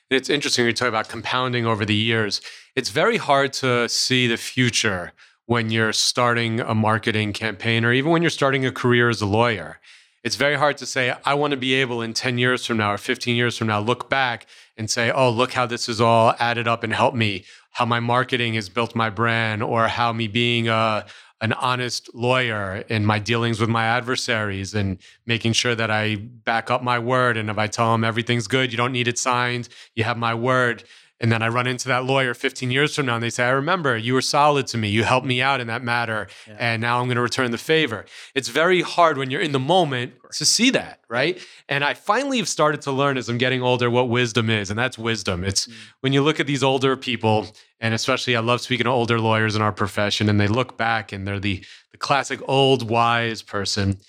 [0.10, 2.42] It's interesting you talk about compounding over the years.
[2.76, 5.14] It's very hard to see the future
[5.46, 9.26] when you're starting a marketing campaign or even when you're starting a career as a
[9.26, 9.80] lawyer.
[10.24, 12.94] It's very hard to say, I want to be able in 10 years from now
[12.94, 14.46] or 15 years from now, look back
[14.78, 18.00] and say, oh, look how this is all added up and helped me, how my
[18.00, 21.06] marketing has built my brand, or how me being a,
[21.42, 26.70] an honest lawyer in my dealings with my adversaries and making sure that I back
[26.70, 27.36] up my word.
[27.36, 30.36] And if I tell them everything's good, you don't need it signed, you have my
[30.36, 30.84] word.
[31.22, 33.52] And then I run into that lawyer 15 years from now and they say, I
[33.52, 34.90] remember you were solid to me.
[34.90, 36.28] You helped me out in that matter.
[36.48, 36.56] Yeah.
[36.58, 38.06] And now I'm going to return the favor.
[38.34, 41.40] It's very hard when you're in the moment to see that, right?
[41.70, 44.72] And I finally have started to learn as I'm getting older what wisdom is.
[44.72, 45.44] And that's wisdom.
[45.44, 45.74] It's mm.
[46.00, 47.46] when you look at these older people,
[47.80, 51.12] and especially I love speaking to older lawyers in our profession, and they look back
[51.12, 54.00] and they're the, the classic old wise person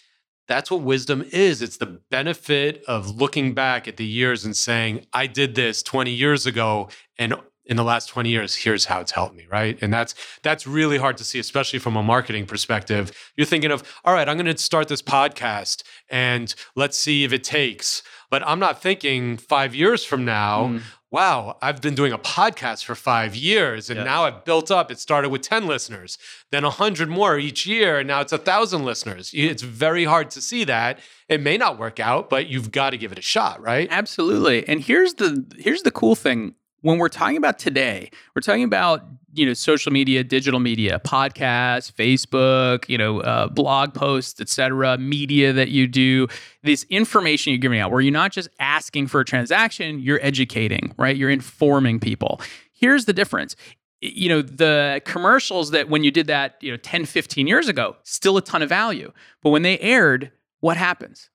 [0.49, 1.63] that's what wisdom is.
[1.63, 6.11] It's the benefit of looking back at the years and saying, I did this 20
[6.11, 9.79] years ago and in the last 20 years here's how it's helped me right?
[9.81, 13.13] And that's that's really hard to see especially from a marketing perspective.
[13.37, 17.33] You're thinking of all right i'm going to start this podcast and let's see if
[17.33, 22.13] it takes but i'm not thinking 5 years from now mm wow, I've been doing
[22.13, 24.05] a podcast for five years and yeah.
[24.05, 24.91] now I've built up.
[24.91, 26.19] It started with 10 listeners,
[26.51, 29.31] then 100 more each year, and now it's a 1,000 listeners.
[29.35, 30.99] It's very hard to see that.
[31.29, 33.89] It may not work out, but you've got to give it a shot, right?
[33.91, 34.67] Absolutely.
[34.67, 39.05] And here's the here's the cool thing when we're talking about today, we're talking about
[39.33, 45.53] you know social media, digital media, podcasts, Facebook, you know, uh, blog posts, etc., media
[45.53, 46.29] that you do.
[46.63, 50.95] This information you're giving out, where you're not just asking for a transaction, you're educating,
[50.99, 51.17] right?
[51.17, 52.41] You're informing people.
[52.73, 53.57] Here's the difference.
[54.01, 57.97] You know, the commercials that when you did that, you know, 10, 15 years ago,
[58.03, 59.13] still a ton of value.
[59.43, 61.31] But when they aired, what happens?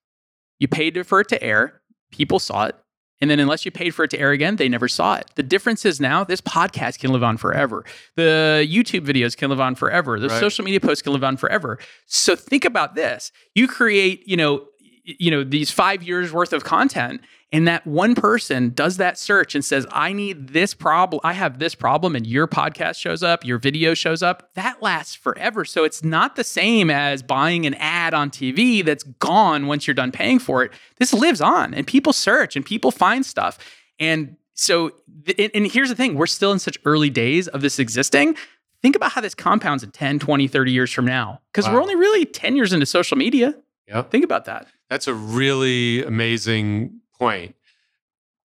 [0.59, 1.81] You paid for it to air,
[2.11, 2.75] people saw it,
[3.19, 5.31] and then, unless you paid for it to air again, they never saw it.
[5.35, 7.83] The difference is now this podcast can live on forever.
[8.15, 10.19] The YouTube videos can live on forever.
[10.19, 10.39] The right.
[10.39, 11.79] social media posts can live on forever.
[12.05, 14.65] So think about this: you create, you know,
[15.07, 17.21] you know, these five years worth of content,
[17.53, 21.59] and that one person does that search and says, I need this problem, I have
[21.59, 25.63] this problem, and your podcast shows up, your video shows up, that lasts forever.
[25.63, 29.93] So it's not the same as buying an ad on TV that's gone once you're
[29.93, 30.73] done paying for it.
[30.97, 33.57] This lives on, and people search and people find stuff.
[33.99, 34.91] And so,
[35.39, 38.35] and here's the thing we're still in such early days of this existing.
[38.81, 41.75] Think about how this compounds in 10, 20, 30 years from now, because wow.
[41.75, 43.55] we're only really 10 years into social media.
[43.87, 44.11] Yep.
[44.11, 44.67] Think about that.
[44.89, 47.55] That's a really amazing point.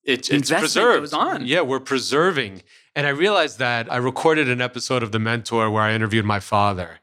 [0.05, 1.15] It, it's preserved.
[1.15, 1.47] on.
[1.47, 2.63] Yeah, we're preserving.
[2.97, 6.41] And I realized that I recorded an episode of The Mentor where I interviewed my
[6.41, 6.99] father.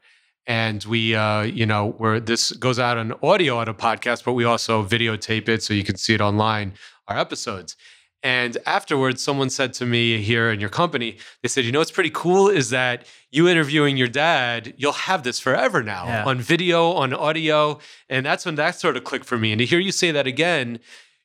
[0.46, 4.32] And we, uh, you know, where this goes out on audio on a podcast, but
[4.32, 6.74] we also videotape it so you can see it online,
[7.08, 7.76] our episodes.
[8.22, 11.90] And afterwards, someone said to me here in your company, they said, you know, what's
[11.90, 16.24] pretty cool is that you interviewing your dad, you'll have this forever now yeah.
[16.24, 17.78] on video, on audio.
[18.10, 19.52] And that's when that sort of clicked for me.
[19.52, 20.80] And to hear you say that again,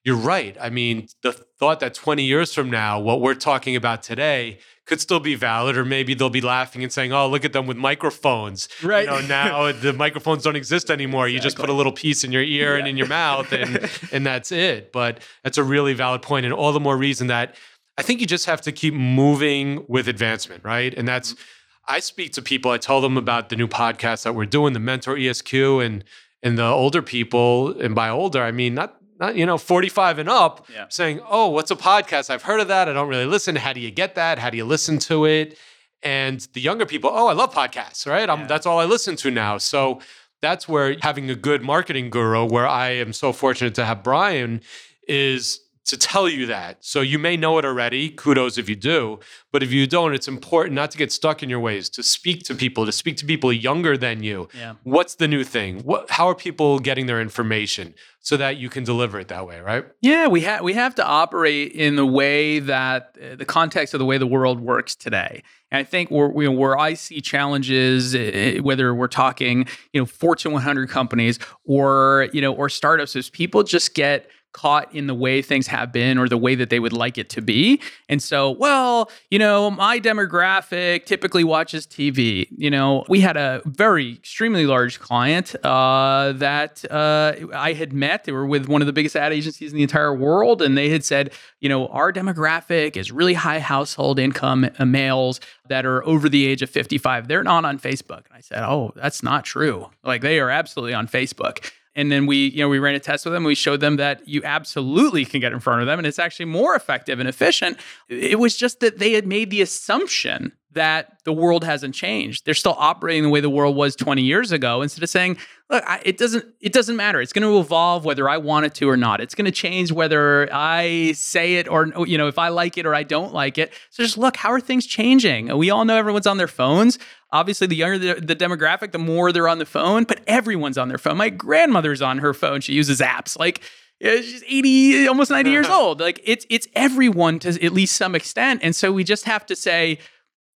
[0.06, 0.56] you're right.
[0.62, 5.02] I mean, the thought that 20 years from now, what we're talking about today could
[5.02, 7.78] still be valid, or maybe they'll be laughing and saying, "Oh, look at them with
[7.78, 9.06] microphones." Right.
[9.06, 11.26] You know, now the microphones don't exist anymore.
[11.26, 11.36] Exactly.
[11.36, 12.80] You just put a little piece in your ear yeah.
[12.80, 14.92] and in your mouth, and and that's it.
[14.92, 17.56] But that's a really valid point, and all the more reason that
[17.98, 20.94] I think you just have to keep moving with advancement, right?
[20.94, 21.96] And that's mm-hmm.
[21.96, 22.72] I speak to people.
[22.72, 26.04] I tell them about the new podcast that we're doing, the Mentor ESQ, and
[26.44, 30.30] and the older people, and by older I mean not not you know 45 and
[30.30, 30.86] up yeah.
[30.90, 32.30] saying oh what's a podcast?
[32.30, 32.90] I've heard of that.
[32.90, 33.56] I don't really listen.
[33.56, 34.40] How do you get that?
[34.40, 35.58] How do you listen to it?
[36.04, 38.28] And the younger people oh i love podcasts right?
[38.28, 38.46] Yeah.
[38.48, 39.58] that's all i listen to now.
[39.58, 40.02] So
[40.42, 44.62] that's where having a good marketing guru where i am so fortunate to have brian
[45.08, 46.84] is to tell you that.
[46.84, 48.10] So you may know it already.
[48.10, 49.20] Kudos if you do.
[49.52, 52.44] But if you don't, it's important not to get stuck in your ways, to speak
[52.44, 54.50] to people, to speak to people younger than you.
[54.54, 54.74] Yeah.
[54.84, 55.82] What's the new thing?
[55.82, 59.60] What, how are people getting their information so that you can deliver it that way,
[59.60, 59.86] right?
[60.02, 64.00] Yeah, we have we have to operate in the way that uh, the context of
[64.00, 65.44] the way the world works today.
[65.70, 70.02] And I think where, you know, where I see challenges, uh, whether we're talking, you
[70.02, 75.06] know, Fortune 100 companies or, you know, or startups, is people just get caught in
[75.08, 77.82] the way things have been or the way that they would like it to be.
[78.08, 82.48] And so, well, you know, my demographic typically watches TV.
[82.56, 88.24] You know, we had a very extremely large client uh, that uh, I had met.
[88.24, 90.62] They were with one of the biggest ad agencies in the entire world.
[90.62, 95.42] And they had said, you know, our demographic is really high household income uh, males
[95.68, 97.28] that are over the age of 55.
[97.28, 98.24] They're not on Facebook.
[98.30, 99.90] And I said, oh, that's not true.
[100.02, 103.26] Like they are absolutely on Facebook and then we you know we ran a test
[103.26, 103.44] with them.
[103.44, 106.46] We showed them that you absolutely can get in front of them and it's actually
[106.46, 107.80] more effective and efficient.
[108.10, 112.46] It was just that they had made the assumption that the world hasn't changed.
[112.46, 115.38] They're still operating the way the world was 20 years ago instead of saying
[115.70, 117.22] look I, it doesn't it doesn't matter.
[117.22, 119.22] It's going to evolve whether i want it to or not.
[119.22, 122.86] It's going to change whether i say it or you know if i like it
[122.86, 123.74] or i don't like it.
[123.90, 125.58] So just look how are things changing?
[125.58, 127.00] We all know everyone's on their phones
[127.36, 130.88] Obviously, the younger the, the, demographic, the more they're on the phone, but everyone's on
[130.88, 131.18] their phone.
[131.18, 132.62] My grandmother's on her phone.
[132.62, 133.38] She uses apps.
[133.38, 133.62] Like
[134.00, 135.78] she's 80, almost 90 years uh-huh.
[135.78, 136.00] old.
[136.00, 138.62] Like it's it's everyone to at least some extent.
[138.64, 140.00] And so we just have to say,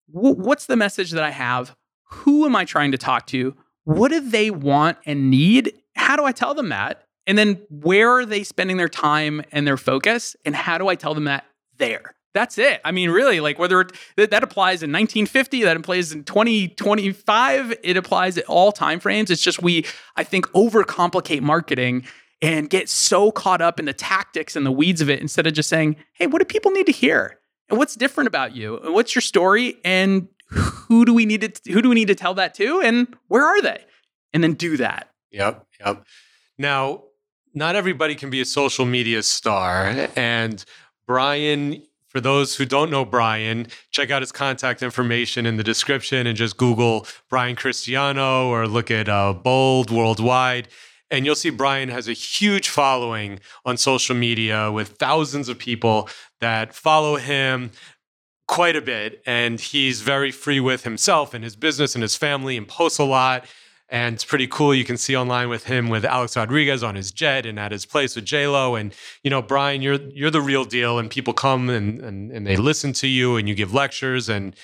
[0.09, 1.75] what's the message that I have?
[2.11, 3.57] Who am I trying to talk to?
[3.85, 5.73] What do they want and need?
[5.95, 7.05] How do I tell them that?
[7.27, 10.37] And then where are they spending their time and their focus?
[10.45, 11.47] And how do I tell them that
[11.79, 12.16] there?
[12.37, 12.83] That's it.
[12.85, 17.97] I mean, really, like whether it, that applies in 1950, that applies in 2025, it
[17.97, 19.31] applies at all time frames.
[19.31, 22.05] It's just we, I think, overcomplicate marketing
[22.43, 25.55] and get so caught up in the tactics and the weeds of it instead of
[25.55, 27.39] just saying, hey, what do people need to hear?
[27.71, 28.81] And what's different about you?
[28.81, 29.79] And what's your story?
[29.83, 32.83] And who do we need to who do we need to tell that to?
[32.83, 33.83] And where are they?
[34.35, 35.09] And then do that.
[35.33, 35.67] Yep.
[35.81, 36.05] Yep.
[36.59, 37.05] Now,
[37.55, 40.09] not everybody can be a social media star.
[40.15, 40.63] And
[41.07, 41.83] Brian,
[42.17, 46.35] for those who don't know Brian, check out his contact information in the description and
[46.35, 50.69] just Google Brian Cristiano or look at uh, Bold Worldwide.
[51.11, 56.09] And you'll see Brian has a huge following on social media with thousands of people
[56.41, 57.71] that follow him
[58.49, 59.23] quite a bit.
[59.27, 63.05] And he's very free with himself and his business and his family and posts a
[63.05, 63.45] lot
[63.89, 64.75] and it's pretty cool.
[64.75, 67.87] You can see online with him with Alex Rodriguez on his jet and at his
[67.87, 68.75] place with J Lo.
[68.75, 72.47] And you know, Brian, you're you're the real deal, and people come and, and and
[72.47, 74.29] they listen to you, and you give lectures.
[74.29, 74.57] And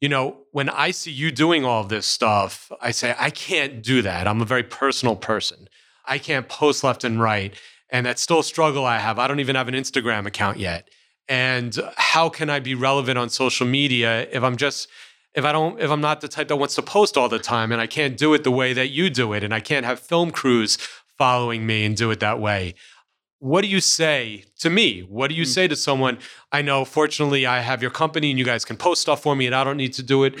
[0.00, 4.02] you know, when I see you doing all this stuff, I say I can't do
[4.02, 4.26] that.
[4.26, 5.68] I'm a very personal person.
[6.06, 7.54] I can't post left and right,
[7.90, 9.18] and that's still a struggle I have.
[9.18, 10.88] I don't even have an Instagram account yet.
[11.28, 14.88] And how can I be relevant on social media if I'm just
[15.34, 17.72] if I don't, if I'm not the type that wants to post all the time
[17.72, 19.98] and I can't do it the way that you do it and I can't have
[19.98, 20.76] film crews
[21.18, 22.74] following me and do it that way.
[23.40, 25.00] What do you say to me?
[25.00, 25.48] What do you mm.
[25.48, 26.18] say to someone?
[26.52, 29.46] I know, fortunately, I have your company and you guys can post stuff for me
[29.46, 30.34] and I don't need to do it.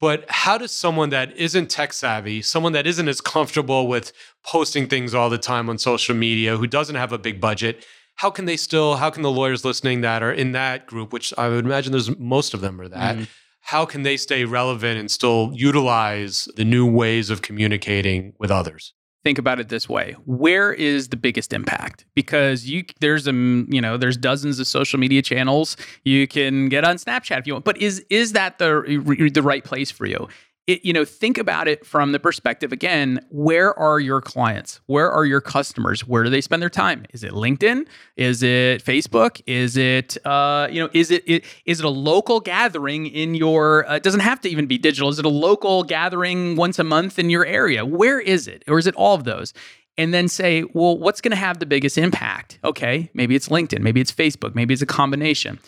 [0.00, 4.12] But how does someone that isn't tech savvy, someone that isn't as comfortable with
[4.44, 7.86] posting things all the time on social media, who doesn't have a big budget,
[8.16, 11.32] how can they still, how can the lawyers listening that are in that group, which
[11.38, 13.26] I would imagine there's most of them are that, mm
[13.66, 18.94] how can they stay relevant and still utilize the new ways of communicating with others?
[19.24, 22.04] Think about it this way: Where is the biggest impact?
[22.14, 25.76] Because you there's a you know there's dozens of social media channels.
[26.04, 29.64] You can get on Snapchat if you want, but is is that the the right
[29.64, 30.28] place for you?
[30.66, 34.80] It, you know, think about it from the perspective again, where are your clients?
[34.86, 36.06] Where are your customers?
[36.06, 37.06] Where do they spend their time?
[37.12, 37.86] Is it LinkedIn?
[38.16, 39.40] Is it Facebook?
[39.46, 43.88] Is it, uh, you know, is it, it is it a local gathering in your,
[43.88, 45.08] uh, it doesn't have to even be digital.
[45.08, 47.84] Is it a local gathering once a month in your area?
[47.84, 48.64] Where is it?
[48.66, 49.52] Or is it all of those?
[49.98, 52.58] and then say, well, what's going to have the biggest impact?
[52.62, 55.58] Okay, maybe it's LinkedIn, maybe it's Facebook, maybe it's a combination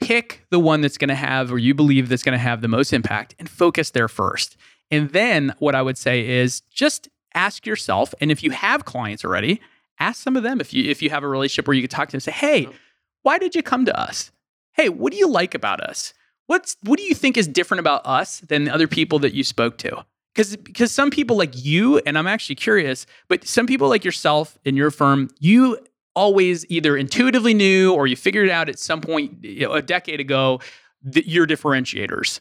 [0.00, 2.68] pick the one that's going to have or you believe that's going to have the
[2.68, 4.56] most impact and focus there first.
[4.90, 9.24] And then what I would say is just ask yourself and if you have clients
[9.24, 9.60] already,
[9.98, 12.08] ask some of them if you if you have a relationship where you could talk
[12.08, 12.68] to them say, "Hey,
[13.22, 14.30] why did you come to us?
[14.74, 16.12] Hey, what do you like about us?
[16.46, 19.44] What's what do you think is different about us than the other people that you
[19.44, 20.04] spoke to?"
[20.34, 24.58] Because because some people like you and I'm actually curious, but some people like yourself
[24.64, 25.78] in your firm, you
[26.16, 30.18] always either intuitively knew or you figured out at some point you know, a decade
[30.18, 30.60] ago
[31.02, 32.40] that your differentiators.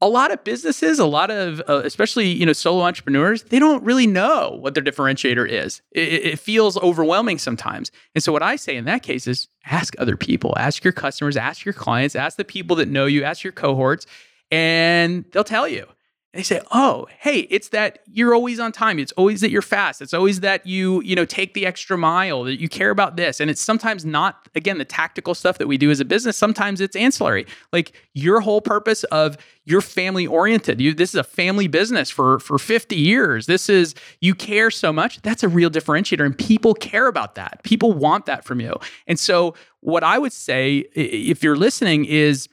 [0.00, 3.82] A lot of businesses, a lot of uh, especially you know solo entrepreneurs, they don't
[3.82, 5.82] really know what their differentiator is.
[5.90, 7.90] It, it feels overwhelming sometimes.
[8.14, 11.36] And so what I say in that case is ask other people, ask your customers,
[11.36, 14.06] ask your clients, ask the people that know you, ask your cohorts,
[14.52, 15.86] and they'll tell you
[16.34, 18.98] they say, "Oh, hey, it's that you're always on time.
[18.98, 20.02] It's always that you're fast.
[20.02, 23.40] It's always that you, you know, take the extra mile, that you care about this."
[23.40, 26.36] And it's sometimes not again the tactical stuff that we do as a business.
[26.36, 27.46] Sometimes it's ancillary.
[27.72, 30.80] Like your whole purpose of you're family oriented.
[30.80, 33.46] You this is a family business for for 50 years.
[33.46, 35.22] This is you care so much.
[35.22, 37.62] That's a real differentiator and people care about that.
[37.62, 38.74] People want that from you.
[39.06, 42.48] And so what I would say if you're listening is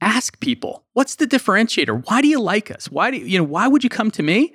[0.00, 2.04] ask people what's the differentiator?
[2.08, 2.90] Why do you like us?
[2.90, 4.54] Why do you, you know why would you come to me?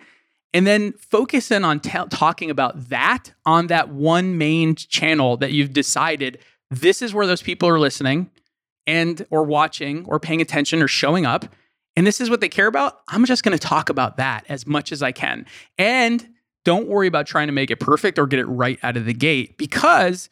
[0.53, 5.51] And then focus in on t- talking about that on that one main channel that
[5.53, 6.39] you've decided
[6.70, 8.30] this is where those people are listening
[8.88, 11.45] and or watching or paying attention or showing up
[11.95, 14.65] and this is what they care about i'm just going to talk about that as
[14.65, 15.45] much as i can.
[15.78, 16.28] And
[16.63, 19.13] don't worry about trying to make it perfect or get it right out of the
[19.13, 20.30] gate because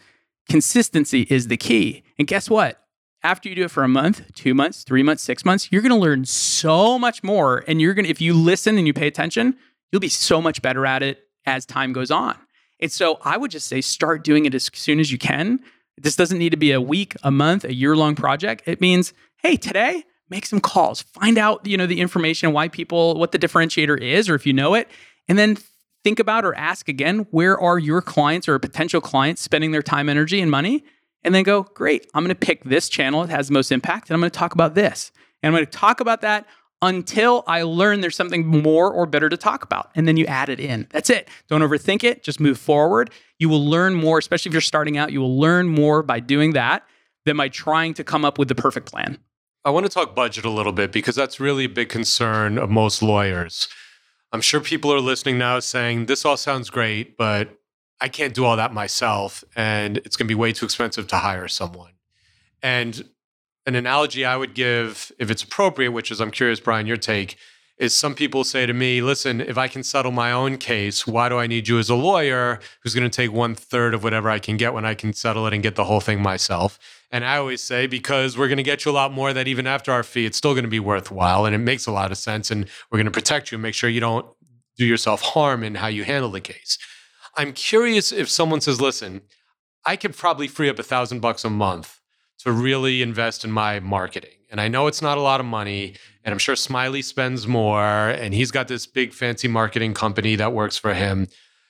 [0.48, 2.04] consistency is the key.
[2.18, 2.82] And guess what
[3.24, 5.92] after you do it for a month, two months, three months, six months, you're going
[5.92, 7.64] to learn so much more.
[7.68, 9.58] And you're going to, if you listen and you pay attention,
[9.92, 12.36] you'll be so much better at it as time goes on.
[12.80, 15.60] And so I would just say start doing it as soon as you can.
[15.98, 18.64] This doesn't need to be a week, a month, a year long project.
[18.66, 23.16] It means, hey, today, make some calls, find out, you know, the information why people
[23.16, 24.88] what the differentiator is or if you know it,
[25.28, 25.58] and then
[26.04, 30.08] think about or ask again, where are your clients or potential clients spending their time,
[30.08, 30.84] energy and money?
[31.24, 34.10] And then go, "Great, I'm going to pick this channel that has the most impact
[34.10, 35.12] and I'm going to talk about this."
[35.42, 36.46] And I'm going to talk about that
[36.82, 39.90] until I learn there's something more or better to talk about.
[39.96, 40.88] And then you add it in.
[40.92, 41.28] That's it.
[41.48, 42.24] Don't overthink it.
[42.24, 43.12] Just move forward.
[43.38, 46.54] You will learn more, especially if you're starting out, you will learn more by doing
[46.54, 46.84] that
[47.26, 49.20] than by trying to come up with the perfect plan.
[49.66, 52.70] I want to talk budget a little bit because that's really a big concern of
[52.70, 53.68] most lawyers.
[54.32, 57.59] I'm sure people are listening now saying, This all sounds great, but
[58.02, 59.44] I can't do all that myself.
[59.56, 61.92] And it's going to be way too expensive to hire someone.
[62.62, 63.04] And
[63.66, 67.38] an analogy I would give, if it's appropriate, which is I'm curious, Brian, your take,
[67.78, 71.30] is some people say to me, listen, if I can settle my own case, why
[71.30, 74.30] do I need you as a lawyer who's going to take one third of whatever
[74.30, 76.78] I can get when I can settle it and get the whole thing myself?
[77.10, 79.66] And I always say, because we're going to get you a lot more that even
[79.66, 81.46] after our fee, it's still going to be worthwhile.
[81.46, 82.52] And it makes a lot of sense.
[82.52, 84.28] And we're going to protect you and make sure you don't
[84.78, 86.78] do yourself harm in how you handle the case.
[87.40, 89.22] I'm curious if someone says, listen,
[89.86, 92.02] I could probably free up a thousand bucks a month
[92.40, 94.40] to really invest in my marketing.
[94.52, 98.10] And I know it's not a lot of money, and I'm sure Smiley spends more,
[98.10, 101.28] and he's got this big fancy marketing company that works for him.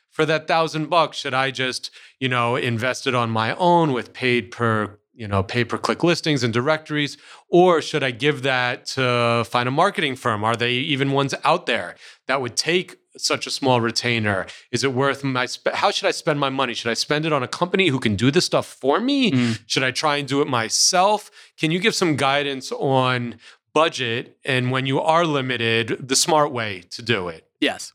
[0.09, 4.11] For that thousand bucks, should I just, you know, invest it on my own with
[4.11, 7.15] paid per, you know, pay per click listings and directories?
[7.47, 10.43] Or should I give that to find a marketing firm?
[10.43, 11.95] Are they even ones out there
[12.26, 14.45] that would take such a small retainer?
[14.72, 15.47] Is it worth my?
[15.74, 16.74] How should I spend my money?
[16.74, 19.32] Should I spend it on a company who can do this stuff for me?
[19.32, 19.59] Mm.
[19.67, 21.30] Should I try and do it myself?
[21.57, 23.36] Can you give some guidance on
[23.74, 27.47] budget and when you are limited, the smart way to do it?
[27.59, 27.93] Yes.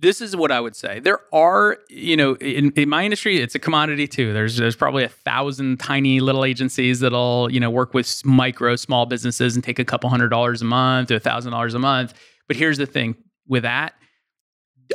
[0.00, 1.00] This is what I would say.
[1.00, 4.32] There are, you know, in, in my industry, it's a commodity too.
[4.32, 9.06] There's there's probably a thousand tiny little agencies that'll, you know, work with micro small
[9.06, 12.14] businesses and take a couple hundred dollars a month to a thousand dollars a month.
[12.46, 13.16] But here's the thing:
[13.48, 13.94] with that,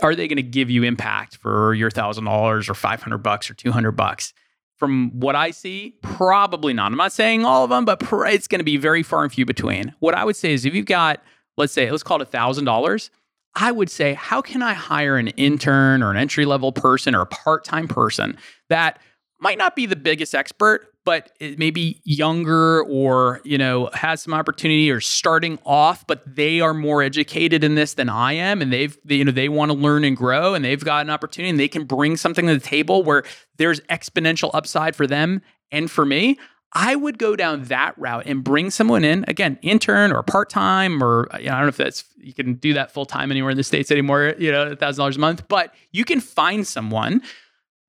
[0.01, 3.53] are they going to give you impact for your thousand dollars or 500 bucks or
[3.53, 4.33] 200 bucks?
[4.77, 6.91] From what I see, probably not.
[6.91, 9.45] I'm not saying all of them, but it's going to be very far and few
[9.45, 9.93] between.
[9.99, 11.21] What I would say is if you've got,
[11.57, 13.11] let's say, let's call it thousand dollars,
[13.55, 17.21] I would say, how can I hire an intern or an entry level person or
[17.21, 18.37] a part time person
[18.69, 18.99] that
[19.39, 24.22] might not be the biggest expert, but it may be younger or you know has
[24.22, 28.62] some opportunity or starting off but they are more educated in this than i am
[28.62, 31.10] and they've they, you know they want to learn and grow and they've got an
[31.10, 33.24] opportunity and they can bring something to the table where
[33.58, 35.41] there's exponential upside for them
[35.72, 36.38] and for me
[36.76, 41.04] I would go down that route and bring someone in again, intern or part time,
[41.04, 43.30] or uh, you know, I don't know if that's you can do that full time
[43.30, 44.34] anywhere in the states anymore.
[44.39, 47.22] You know, thousand dollars a month, but you can find someone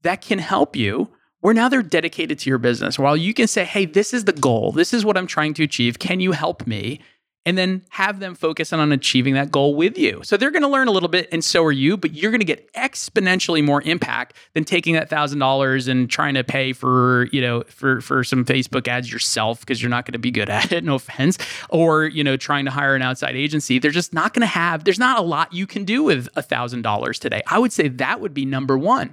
[0.03, 1.11] that can help you
[1.45, 2.99] where now they're dedicated to your business.
[2.99, 5.63] While you can say, hey, this is the goal, this is what I'm trying to
[5.63, 5.99] achieve.
[5.99, 7.03] Can you help me?
[7.45, 10.23] And then have them focus on achieving that goal with you.
[10.25, 12.73] So they're to learn a little bit, and so are you, but you're to get
[12.73, 17.63] exponentially more impact than taking that thousand dollars and trying to pay for, you know,
[17.65, 20.95] for for some Facebook ads yourself because you're not to be good at it, no
[20.95, 21.37] offense,
[21.69, 23.79] or you know, trying to hire an outside agency.
[23.79, 26.81] They're just not to have, there's not a lot you can do with a thousand
[26.81, 27.43] dollars today.
[27.47, 29.13] I would say that would be number one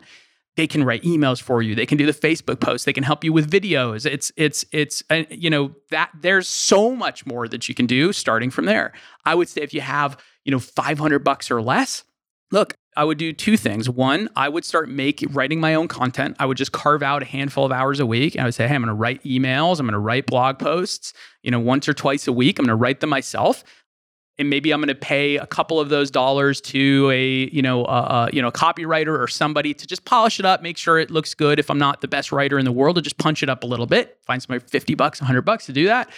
[0.57, 1.75] they can write emails for you.
[1.75, 2.85] They can do the facebook posts.
[2.85, 4.05] They can help you with videos.
[4.05, 8.11] It's it's it's uh, you know that there's so much more that you can do
[8.13, 8.91] starting from there.
[9.25, 12.03] I would say if you have you know 500 bucks or less
[12.51, 13.89] look i would do two things.
[13.89, 16.35] One i would start make writing my own content.
[16.39, 18.35] I would just carve out a handful of hours a week.
[18.35, 19.79] And i would say hey i'm going to write emails.
[19.79, 22.59] I'm going to write blog posts you know once or twice a week.
[22.59, 23.63] I'm going to write them myself
[24.37, 27.85] and maybe I'm going to pay a couple of those dollars to a you know
[27.85, 31.11] a, you know a copywriter or somebody to just polish it up, make sure it
[31.11, 31.59] looks good.
[31.59, 33.67] If I'm not the best writer in the world, to just punch it up a
[33.67, 36.09] little bit, find somebody 50 bucks, 100 bucks to do that.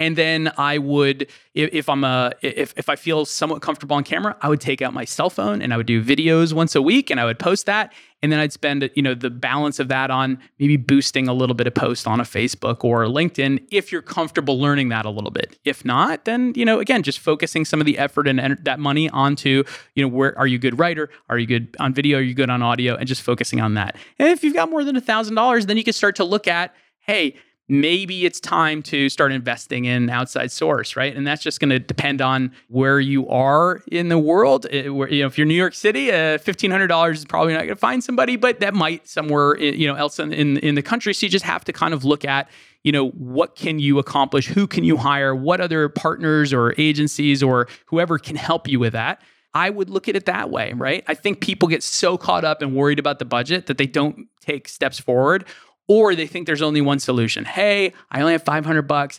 [0.00, 4.02] And then I would, if, if I'm a, if, if I feel somewhat comfortable on
[4.02, 6.80] camera, I would take out my cell phone and I would do videos once a
[6.80, 7.92] week and I would post that.
[8.22, 11.54] And then I'd spend, you know, the balance of that on maybe boosting a little
[11.54, 15.10] bit of post on a Facebook or a LinkedIn if you're comfortable learning that a
[15.10, 15.58] little bit.
[15.66, 19.10] If not, then, you know, again, just focusing some of the effort and that money
[19.10, 21.10] onto, you know, where are you good writer?
[21.28, 22.18] Are you good on video?
[22.18, 22.96] Are you good on audio?
[22.96, 23.96] And just focusing on that.
[24.18, 26.48] And if you've got more than a thousand dollars, then you can start to look
[26.48, 27.36] at, hey,
[27.70, 31.16] maybe it's time to start investing in outside source, right?
[31.16, 34.66] And that's just going to depend on where you are in the world.
[34.70, 37.60] It, where, you know, if you're New York City, uh, hundred dollars is probably not
[37.60, 40.82] going to find somebody, but that might somewhere you know else in, in in the
[40.82, 41.14] country.
[41.14, 42.50] So you just have to kind of look at
[42.82, 47.42] you know what can you accomplish who can you hire what other partners or agencies
[47.42, 51.02] or whoever can help you with that I would look at it that way, right?
[51.08, 54.28] I think people get so caught up and worried about the budget that they don't
[54.40, 55.44] take steps forward
[55.90, 57.44] or they think there's only one solution.
[57.44, 59.18] Hey, I only have 500 bucks.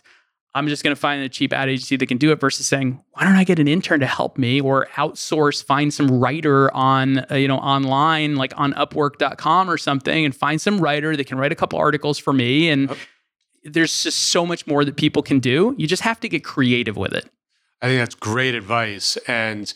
[0.54, 2.98] I'm just going to find a cheap ad agency that can do it versus saying,
[3.10, 7.26] why don't I get an intern to help me or outsource, find some writer on,
[7.30, 11.36] uh, you know, online, like on upwork.com or something and find some writer that can
[11.36, 12.70] write a couple articles for me.
[12.70, 12.98] And yep.
[13.64, 15.74] there's just so much more that people can do.
[15.76, 17.28] You just have to get creative with it.
[17.82, 19.18] I think that's great advice.
[19.28, 19.70] And,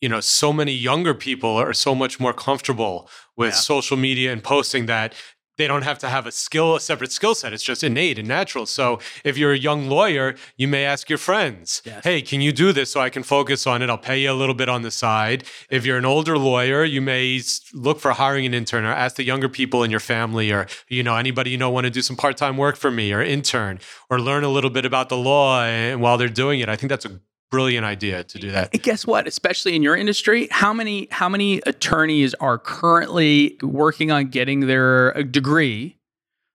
[0.00, 3.58] you know, so many younger people are so much more comfortable with yeah.
[3.58, 5.14] social media and posting that
[5.62, 7.52] they don't have to have a skill, a separate skill set.
[7.52, 8.66] It's just innate and natural.
[8.66, 12.02] So if you're a young lawyer, you may ask your friends, yes.
[12.02, 13.88] hey, can you do this so I can focus on it?
[13.88, 15.44] I'll pay you a little bit on the side.
[15.70, 17.40] If you're an older lawyer, you may
[17.72, 21.04] look for hiring an intern or ask the younger people in your family or, you
[21.04, 23.78] know, anybody you know want to do some part-time work for me or intern
[24.10, 26.68] or learn a little bit about the law and while they're doing it.
[26.68, 27.20] I think that's a
[27.52, 28.70] brilliant idea to do that.
[28.72, 29.28] And guess what?
[29.28, 35.16] Especially in your industry, how many how many attorneys are currently working on getting their
[35.16, 35.98] uh, degree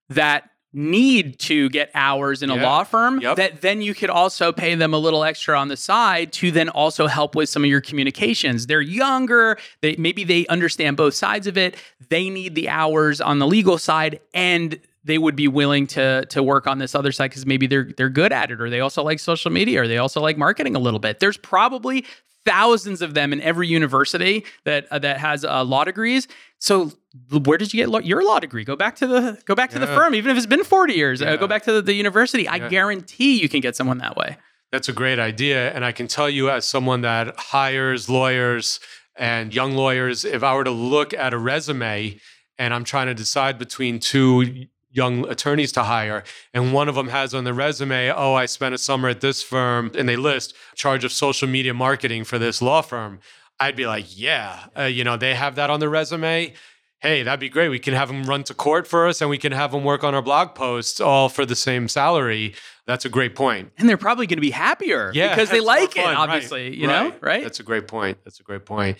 [0.10, 3.38] that need to get hours in a law firm yep.
[3.38, 6.70] that then you could also pay them a little extra on the side to then
[6.70, 8.68] also help with some of your communications.
[8.68, 11.76] They're younger, they maybe they understand both sides of it.
[12.10, 16.44] They need the hours on the legal side and they would be willing to to
[16.44, 19.04] work on this other side because maybe they're they're good at it or they also
[19.04, 21.20] like social media or they also like marketing a little bit.
[21.20, 22.06] There's probably
[22.46, 26.28] thousands of them in every university that uh, that has uh, law degrees.
[26.60, 26.92] So
[27.32, 28.64] where did you get law- your law degree?
[28.64, 31.22] Go back to the go back to the firm, even if it's been 40 years.
[31.22, 31.32] Yeah.
[31.32, 32.44] Uh, go back to the, the university.
[32.44, 32.54] Yeah.
[32.54, 34.38] I guarantee you can get someone that way.
[34.72, 38.82] That's a great idea, and I can tell you as someone that hires lawyers
[39.16, 42.20] and young lawyers, if I were to look at a resume
[42.58, 44.68] and I'm trying to decide between two
[44.98, 46.24] young attorneys to hire
[46.54, 49.44] and one of them has on the resume oh i spent a summer at this
[49.44, 53.20] firm and they list charge of social media marketing for this law firm.
[53.60, 56.54] I'd be like yeah uh, you know they have that on the resume.
[57.00, 57.70] Hey that'd be great.
[57.70, 60.04] We can have them run to court for us and we can have them work
[60.04, 62.56] on our blog posts all for the same salary.
[62.86, 63.72] That's a great point.
[63.78, 66.74] and they're probably going to be happier yeah, because they like it obviously right.
[66.74, 67.10] you know?
[67.10, 67.24] Right.
[67.24, 67.44] right?
[67.44, 68.18] That's a great point.
[68.24, 68.98] That's a great point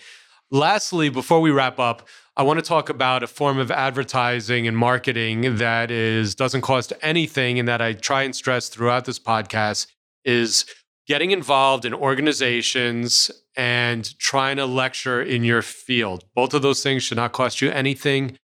[0.50, 4.76] lastly before we wrap up I want to talk about a form of advertising and
[4.76, 9.88] marketing that is doesn't cost anything and that I try and stress throughout this podcast
[10.24, 10.64] is
[11.08, 16.24] getting involved in organizations and trying to lecture in your field.
[16.36, 18.38] Both of those things should not cost you anything.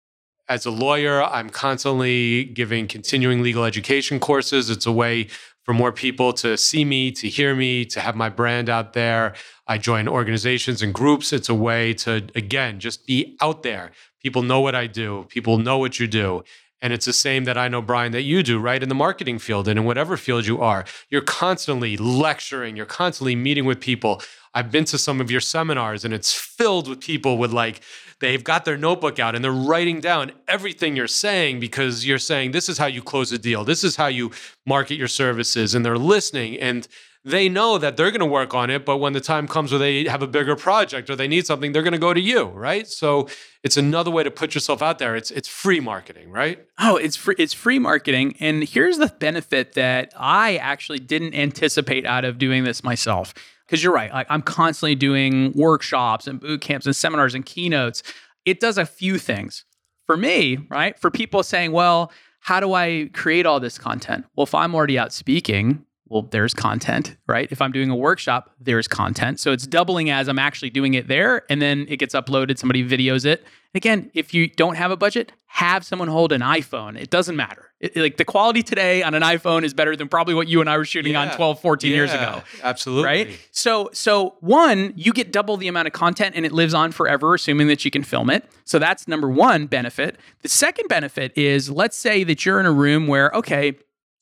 [0.49, 4.71] As a lawyer, I'm constantly giving continuing legal education courses.
[4.71, 5.27] It's a way
[5.71, 9.35] for more people to see me, to hear me, to have my brand out there.
[9.69, 11.33] I join organizations and groups.
[11.33, 13.93] It's a way to, again, just be out there.
[14.21, 16.43] People know what I do, people know what you do.
[16.83, 18.83] And it's the same that I know, Brian, that you do, right?
[18.83, 20.85] In the marketing field and in whatever field you are.
[21.09, 24.21] You're constantly lecturing, you're constantly meeting with people.
[24.53, 27.81] I've been to some of your seminars and it's filled with people with like,
[28.21, 32.53] they've got their notebook out and they're writing down everything you're saying because you're saying,
[32.53, 34.31] this is how you close a deal, this is how you
[34.67, 35.75] market your services.
[35.75, 36.87] And they're listening and
[37.25, 38.87] they know that they're going to work on it.
[38.87, 41.73] But when the time comes where they have a bigger project or they need something,
[41.73, 42.87] they're going to go to you, right?
[42.87, 43.29] So
[43.63, 45.17] it's another way to put yourself out there.
[45.17, 46.65] It's it's free marketing, right?
[46.79, 47.35] Oh, it's free.
[47.37, 48.37] It's free marketing.
[48.41, 53.35] And here's the benefit that I actually didn't anticipate out of doing this myself
[53.71, 54.13] because you're right.
[54.13, 58.03] Like I'm constantly doing workshops and boot camps and seminars and keynotes.
[58.45, 59.65] It does a few things.
[60.07, 60.99] For me, right?
[60.99, 62.11] For people saying, well,
[62.41, 64.25] how do I create all this content?
[64.35, 67.51] Well, if I'm already out speaking, well, there's content, right?
[67.53, 69.39] If I'm doing a workshop, there's content.
[69.39, 72.87] So it's doubling as I'm actually doing it there, and then it gets uploaded, somebody
[72.87, 73.45] videos it.
[73.77, 77.01] Again, if you don't have a budget, have someone hold an iPhone.
[77.01, 77.71] It doesn't matter.
[77.79, 80.69] It, like the quality today on an iPhone is better than probably what you and
[80.69, 81.31] I were shooting yeah.
[81.31, 82.43] on 12, 14 yeah, years ago.
[82.65, 83.05] Absolutely.
[83.05, 83.49] Right?
[83.53, 87.35] So so one, you get double the amount of content and it lives on forever
[87.35, 88.45] assuming that you can film it.
[88.65, 90.19] So that's number 1 benefit.
[90.43, 93.79] The second benefit is let's say that you're in a room where okay,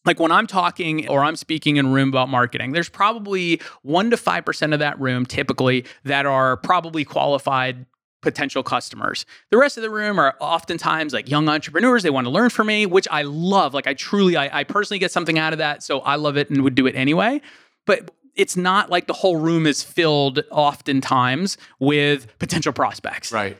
[0.08, 4.10] like when I'm talking or I'm speaking in a room about marketing, there's probably 1
[4.10, 7.84] to 5% of that room typically that are probably qualified
[8.22, 9.26] potential customers.
[9.50, 12.02] The rest of the room are oftentimes like young entrepreneurs.
[12.02, 13.74] They want to learn from me, which I love.
[13.74, 15.82] Like I truly, I, I personally get something out of that.
[15.82, 17.42] So I love it and would do it anyway.
[17.86, 23.30] But it's not like the whole room is filled oftentimes with potential prospects.
[23.30, 23.58] Right.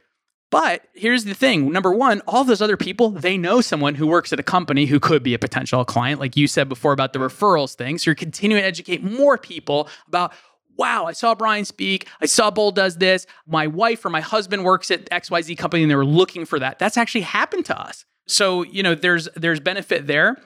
[0.51, 4.33] But here's the thing number one, all those other people, they know someone who works
[4.33, 7.19] at a company who could be a potential client, like you said before about the
[7.19, 7.99] referrals thing.
[7.99, 10.33] So you're continuing to educate more people about
[10.79, 12.07] wow, I saw Brian speak.
[12.21, 13.27] I saw Bold does this.
[13.49, 16.79] My wife or my husband works at XYZ company and they were looking for that.
[16.79, 18.05] That's actually happened to us.
[18.29, 20.37] So, you know, there's there's benefit there.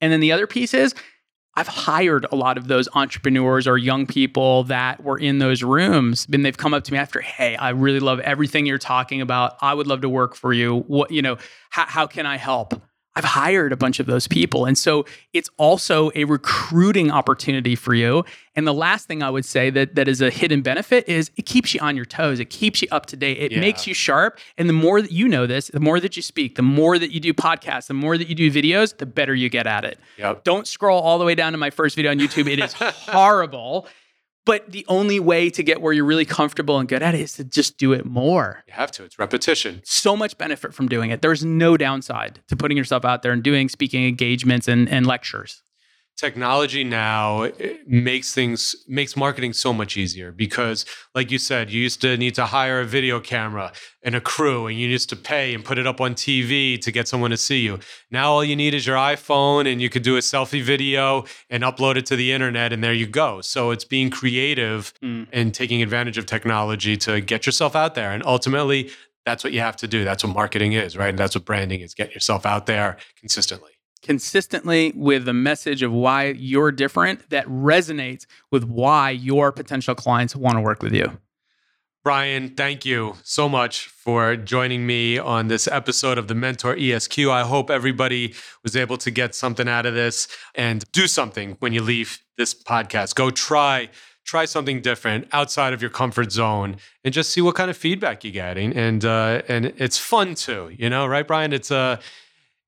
[0.00, 0.94] And then the other piece is
[1.58, 6.24] I've hired a lot of those entrepreneurs or young people that were in those rooms
[6.32, 9.56] and they've come up to me after, "Hey, I really love everything you're talking about.
[9.60, 10.84] I would love to work for you.
[10.86, 11.36] What, you know,
[11.70, 12.80] how, how can I help?"
[13.18, 14.64] I've hired a bunch of those people.
[14.64, 18.24] And so it's also a recruiting opportunity for you.
[18.54, 21.44] And the last thing I would say that, that is a hidden benefit is it
[21.44, 22.38] keeps you on your toes.
[22.38, 23.38] It keeps you up to date.
[23.38, 23.60] It Yeah.
[23.60, 24.38] makes you sharp.
[24.56, 27.10] And the more that you know this, the more that you speak, the more that
[27.10, 29.98] you do podcasts, the more that you do videos, the better you get at it.
[30.16, 30.44] Yep.
[30.44, 32.48] Don't scroll all the way down to my first video on YouTube.
[32.48, 32.72] It is
[33.18, 33.88] horrible.
[34.48, 37.34] But the only way to get where you're really comfortable and good at it is
[37.34, 38.64] to just do it more.
[38.66, 39.04] You have to.
[39.04, 39.82] It's repetition.
[39.84, 41.20] So much benefit from doing it.
[41.20, 45.62] There's no downside to putting yourself out there and doing speaking engagements and, and lectures.
[46.18, 47.48] Technology now
[47.86, 52.34] makes things makes marketing so much easier because like you said you used to need
[52.34, 55.78] to hire a video camera and a crew and you used to pay and put
[55.78, 57.78] it up on TV to get someone to see you.
[58.10, 61.62] Now all you need is your iPhone and you could do a selfie video and
[61.62, 63.40] upload it to the internet and there you go.
[63.40, 65.28] So it's being creative Mm.
[65.32, 68.10] and taking advantage of technology to get yourself out there.
[68.10, 68.90] And ultimately
[69.24, 70.02] that's what you have to do.
[70.04, 71.10] That's what marketing is right?
[71.10, 71.94] And that's what branding is.
[71.94, 78.26] Get yourself out there consistently Consistently with the message of why you're different that resonates
[78.50, 81.18] with why your potential clients want to work with you.
[82.04, 87.18] Brian, thank you so much for joining me on this episode of the Mentor ESQ.
[87.18, 91.72] I hope everybody was able to get something out of this and do something when
[91.72, 93.14] you leave this podcast.
[93.14, 93.90] Go try
[94.24, 98.22] try something different outside of your comfort zone and just see what kind of feedback
[98.22, 101.52] you're getting and uh, and it's fun too, you know, right Brian?
[101.52, 101.98] It's a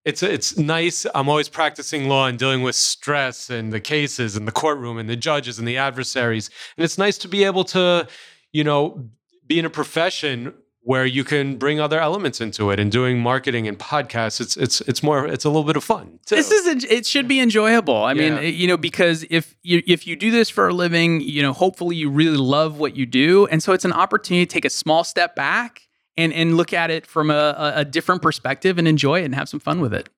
[0.04, 1.06] it's it's nice.
[1.14, 5.08] I'm always practicing law and dealing with stress and the cases and the courtroom and
[5.08, 6.50] the judges and the adversaries.
[6.76, 8.08] And it's nice to be able to,
[8.52, 9.10] you know,
[9.46, 13.68] be in a profession where you can bring other elements into it and doing marketing
[13.68, 14.40] and podcasts.
[14.40, 16.18] It's it's it's more it's a little bit of fun.
[16.24, 16.36] Too.
[16.36, 18.02] This is it should be enjoyable.
[18.02, 18.40] I Yeah.
[18.40, 21.52] mean, you know, because if you if you do this for a living, you know,
[21.52, 24.70] hopefully you really love what you do, and so it's an opportunity to take a
[24.70, 25.82] small step back
[26.16, 29.48] and and look at it from a, a, different perspective and enjoy it and have
[29.48, 30.08] some fun with it.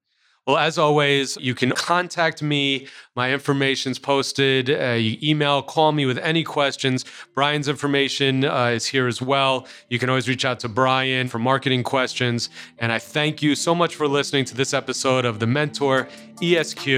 [0.45, 2.89] Well, as always, you can contact me.
[3.15, 4.71] My information's posted.
[4.71, 7.05] Uh, you email, call me with any questions.
[7.33, 9.69] Brian's information uh, is here as well.
[9.89, 12.51] You can always reach out to Brian for marketing questions.
[12.79, 16.09] And I thank you so much for listening to this episode of the Mentor
[16.43, 16.89] ESQ.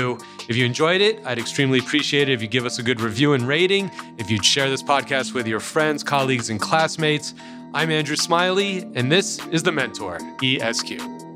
[0.48, 3.34] If you enjoyed it, I'd extremely appreciate it if you give us a good review
[3.34, 3.90] and rating.
[4.16, 7.34] If you'd share this podcast with your friends, colleagues, and classmates.
[7.76, 11.33] I'm Andrew Smiley, and this is the Mentor ESQ.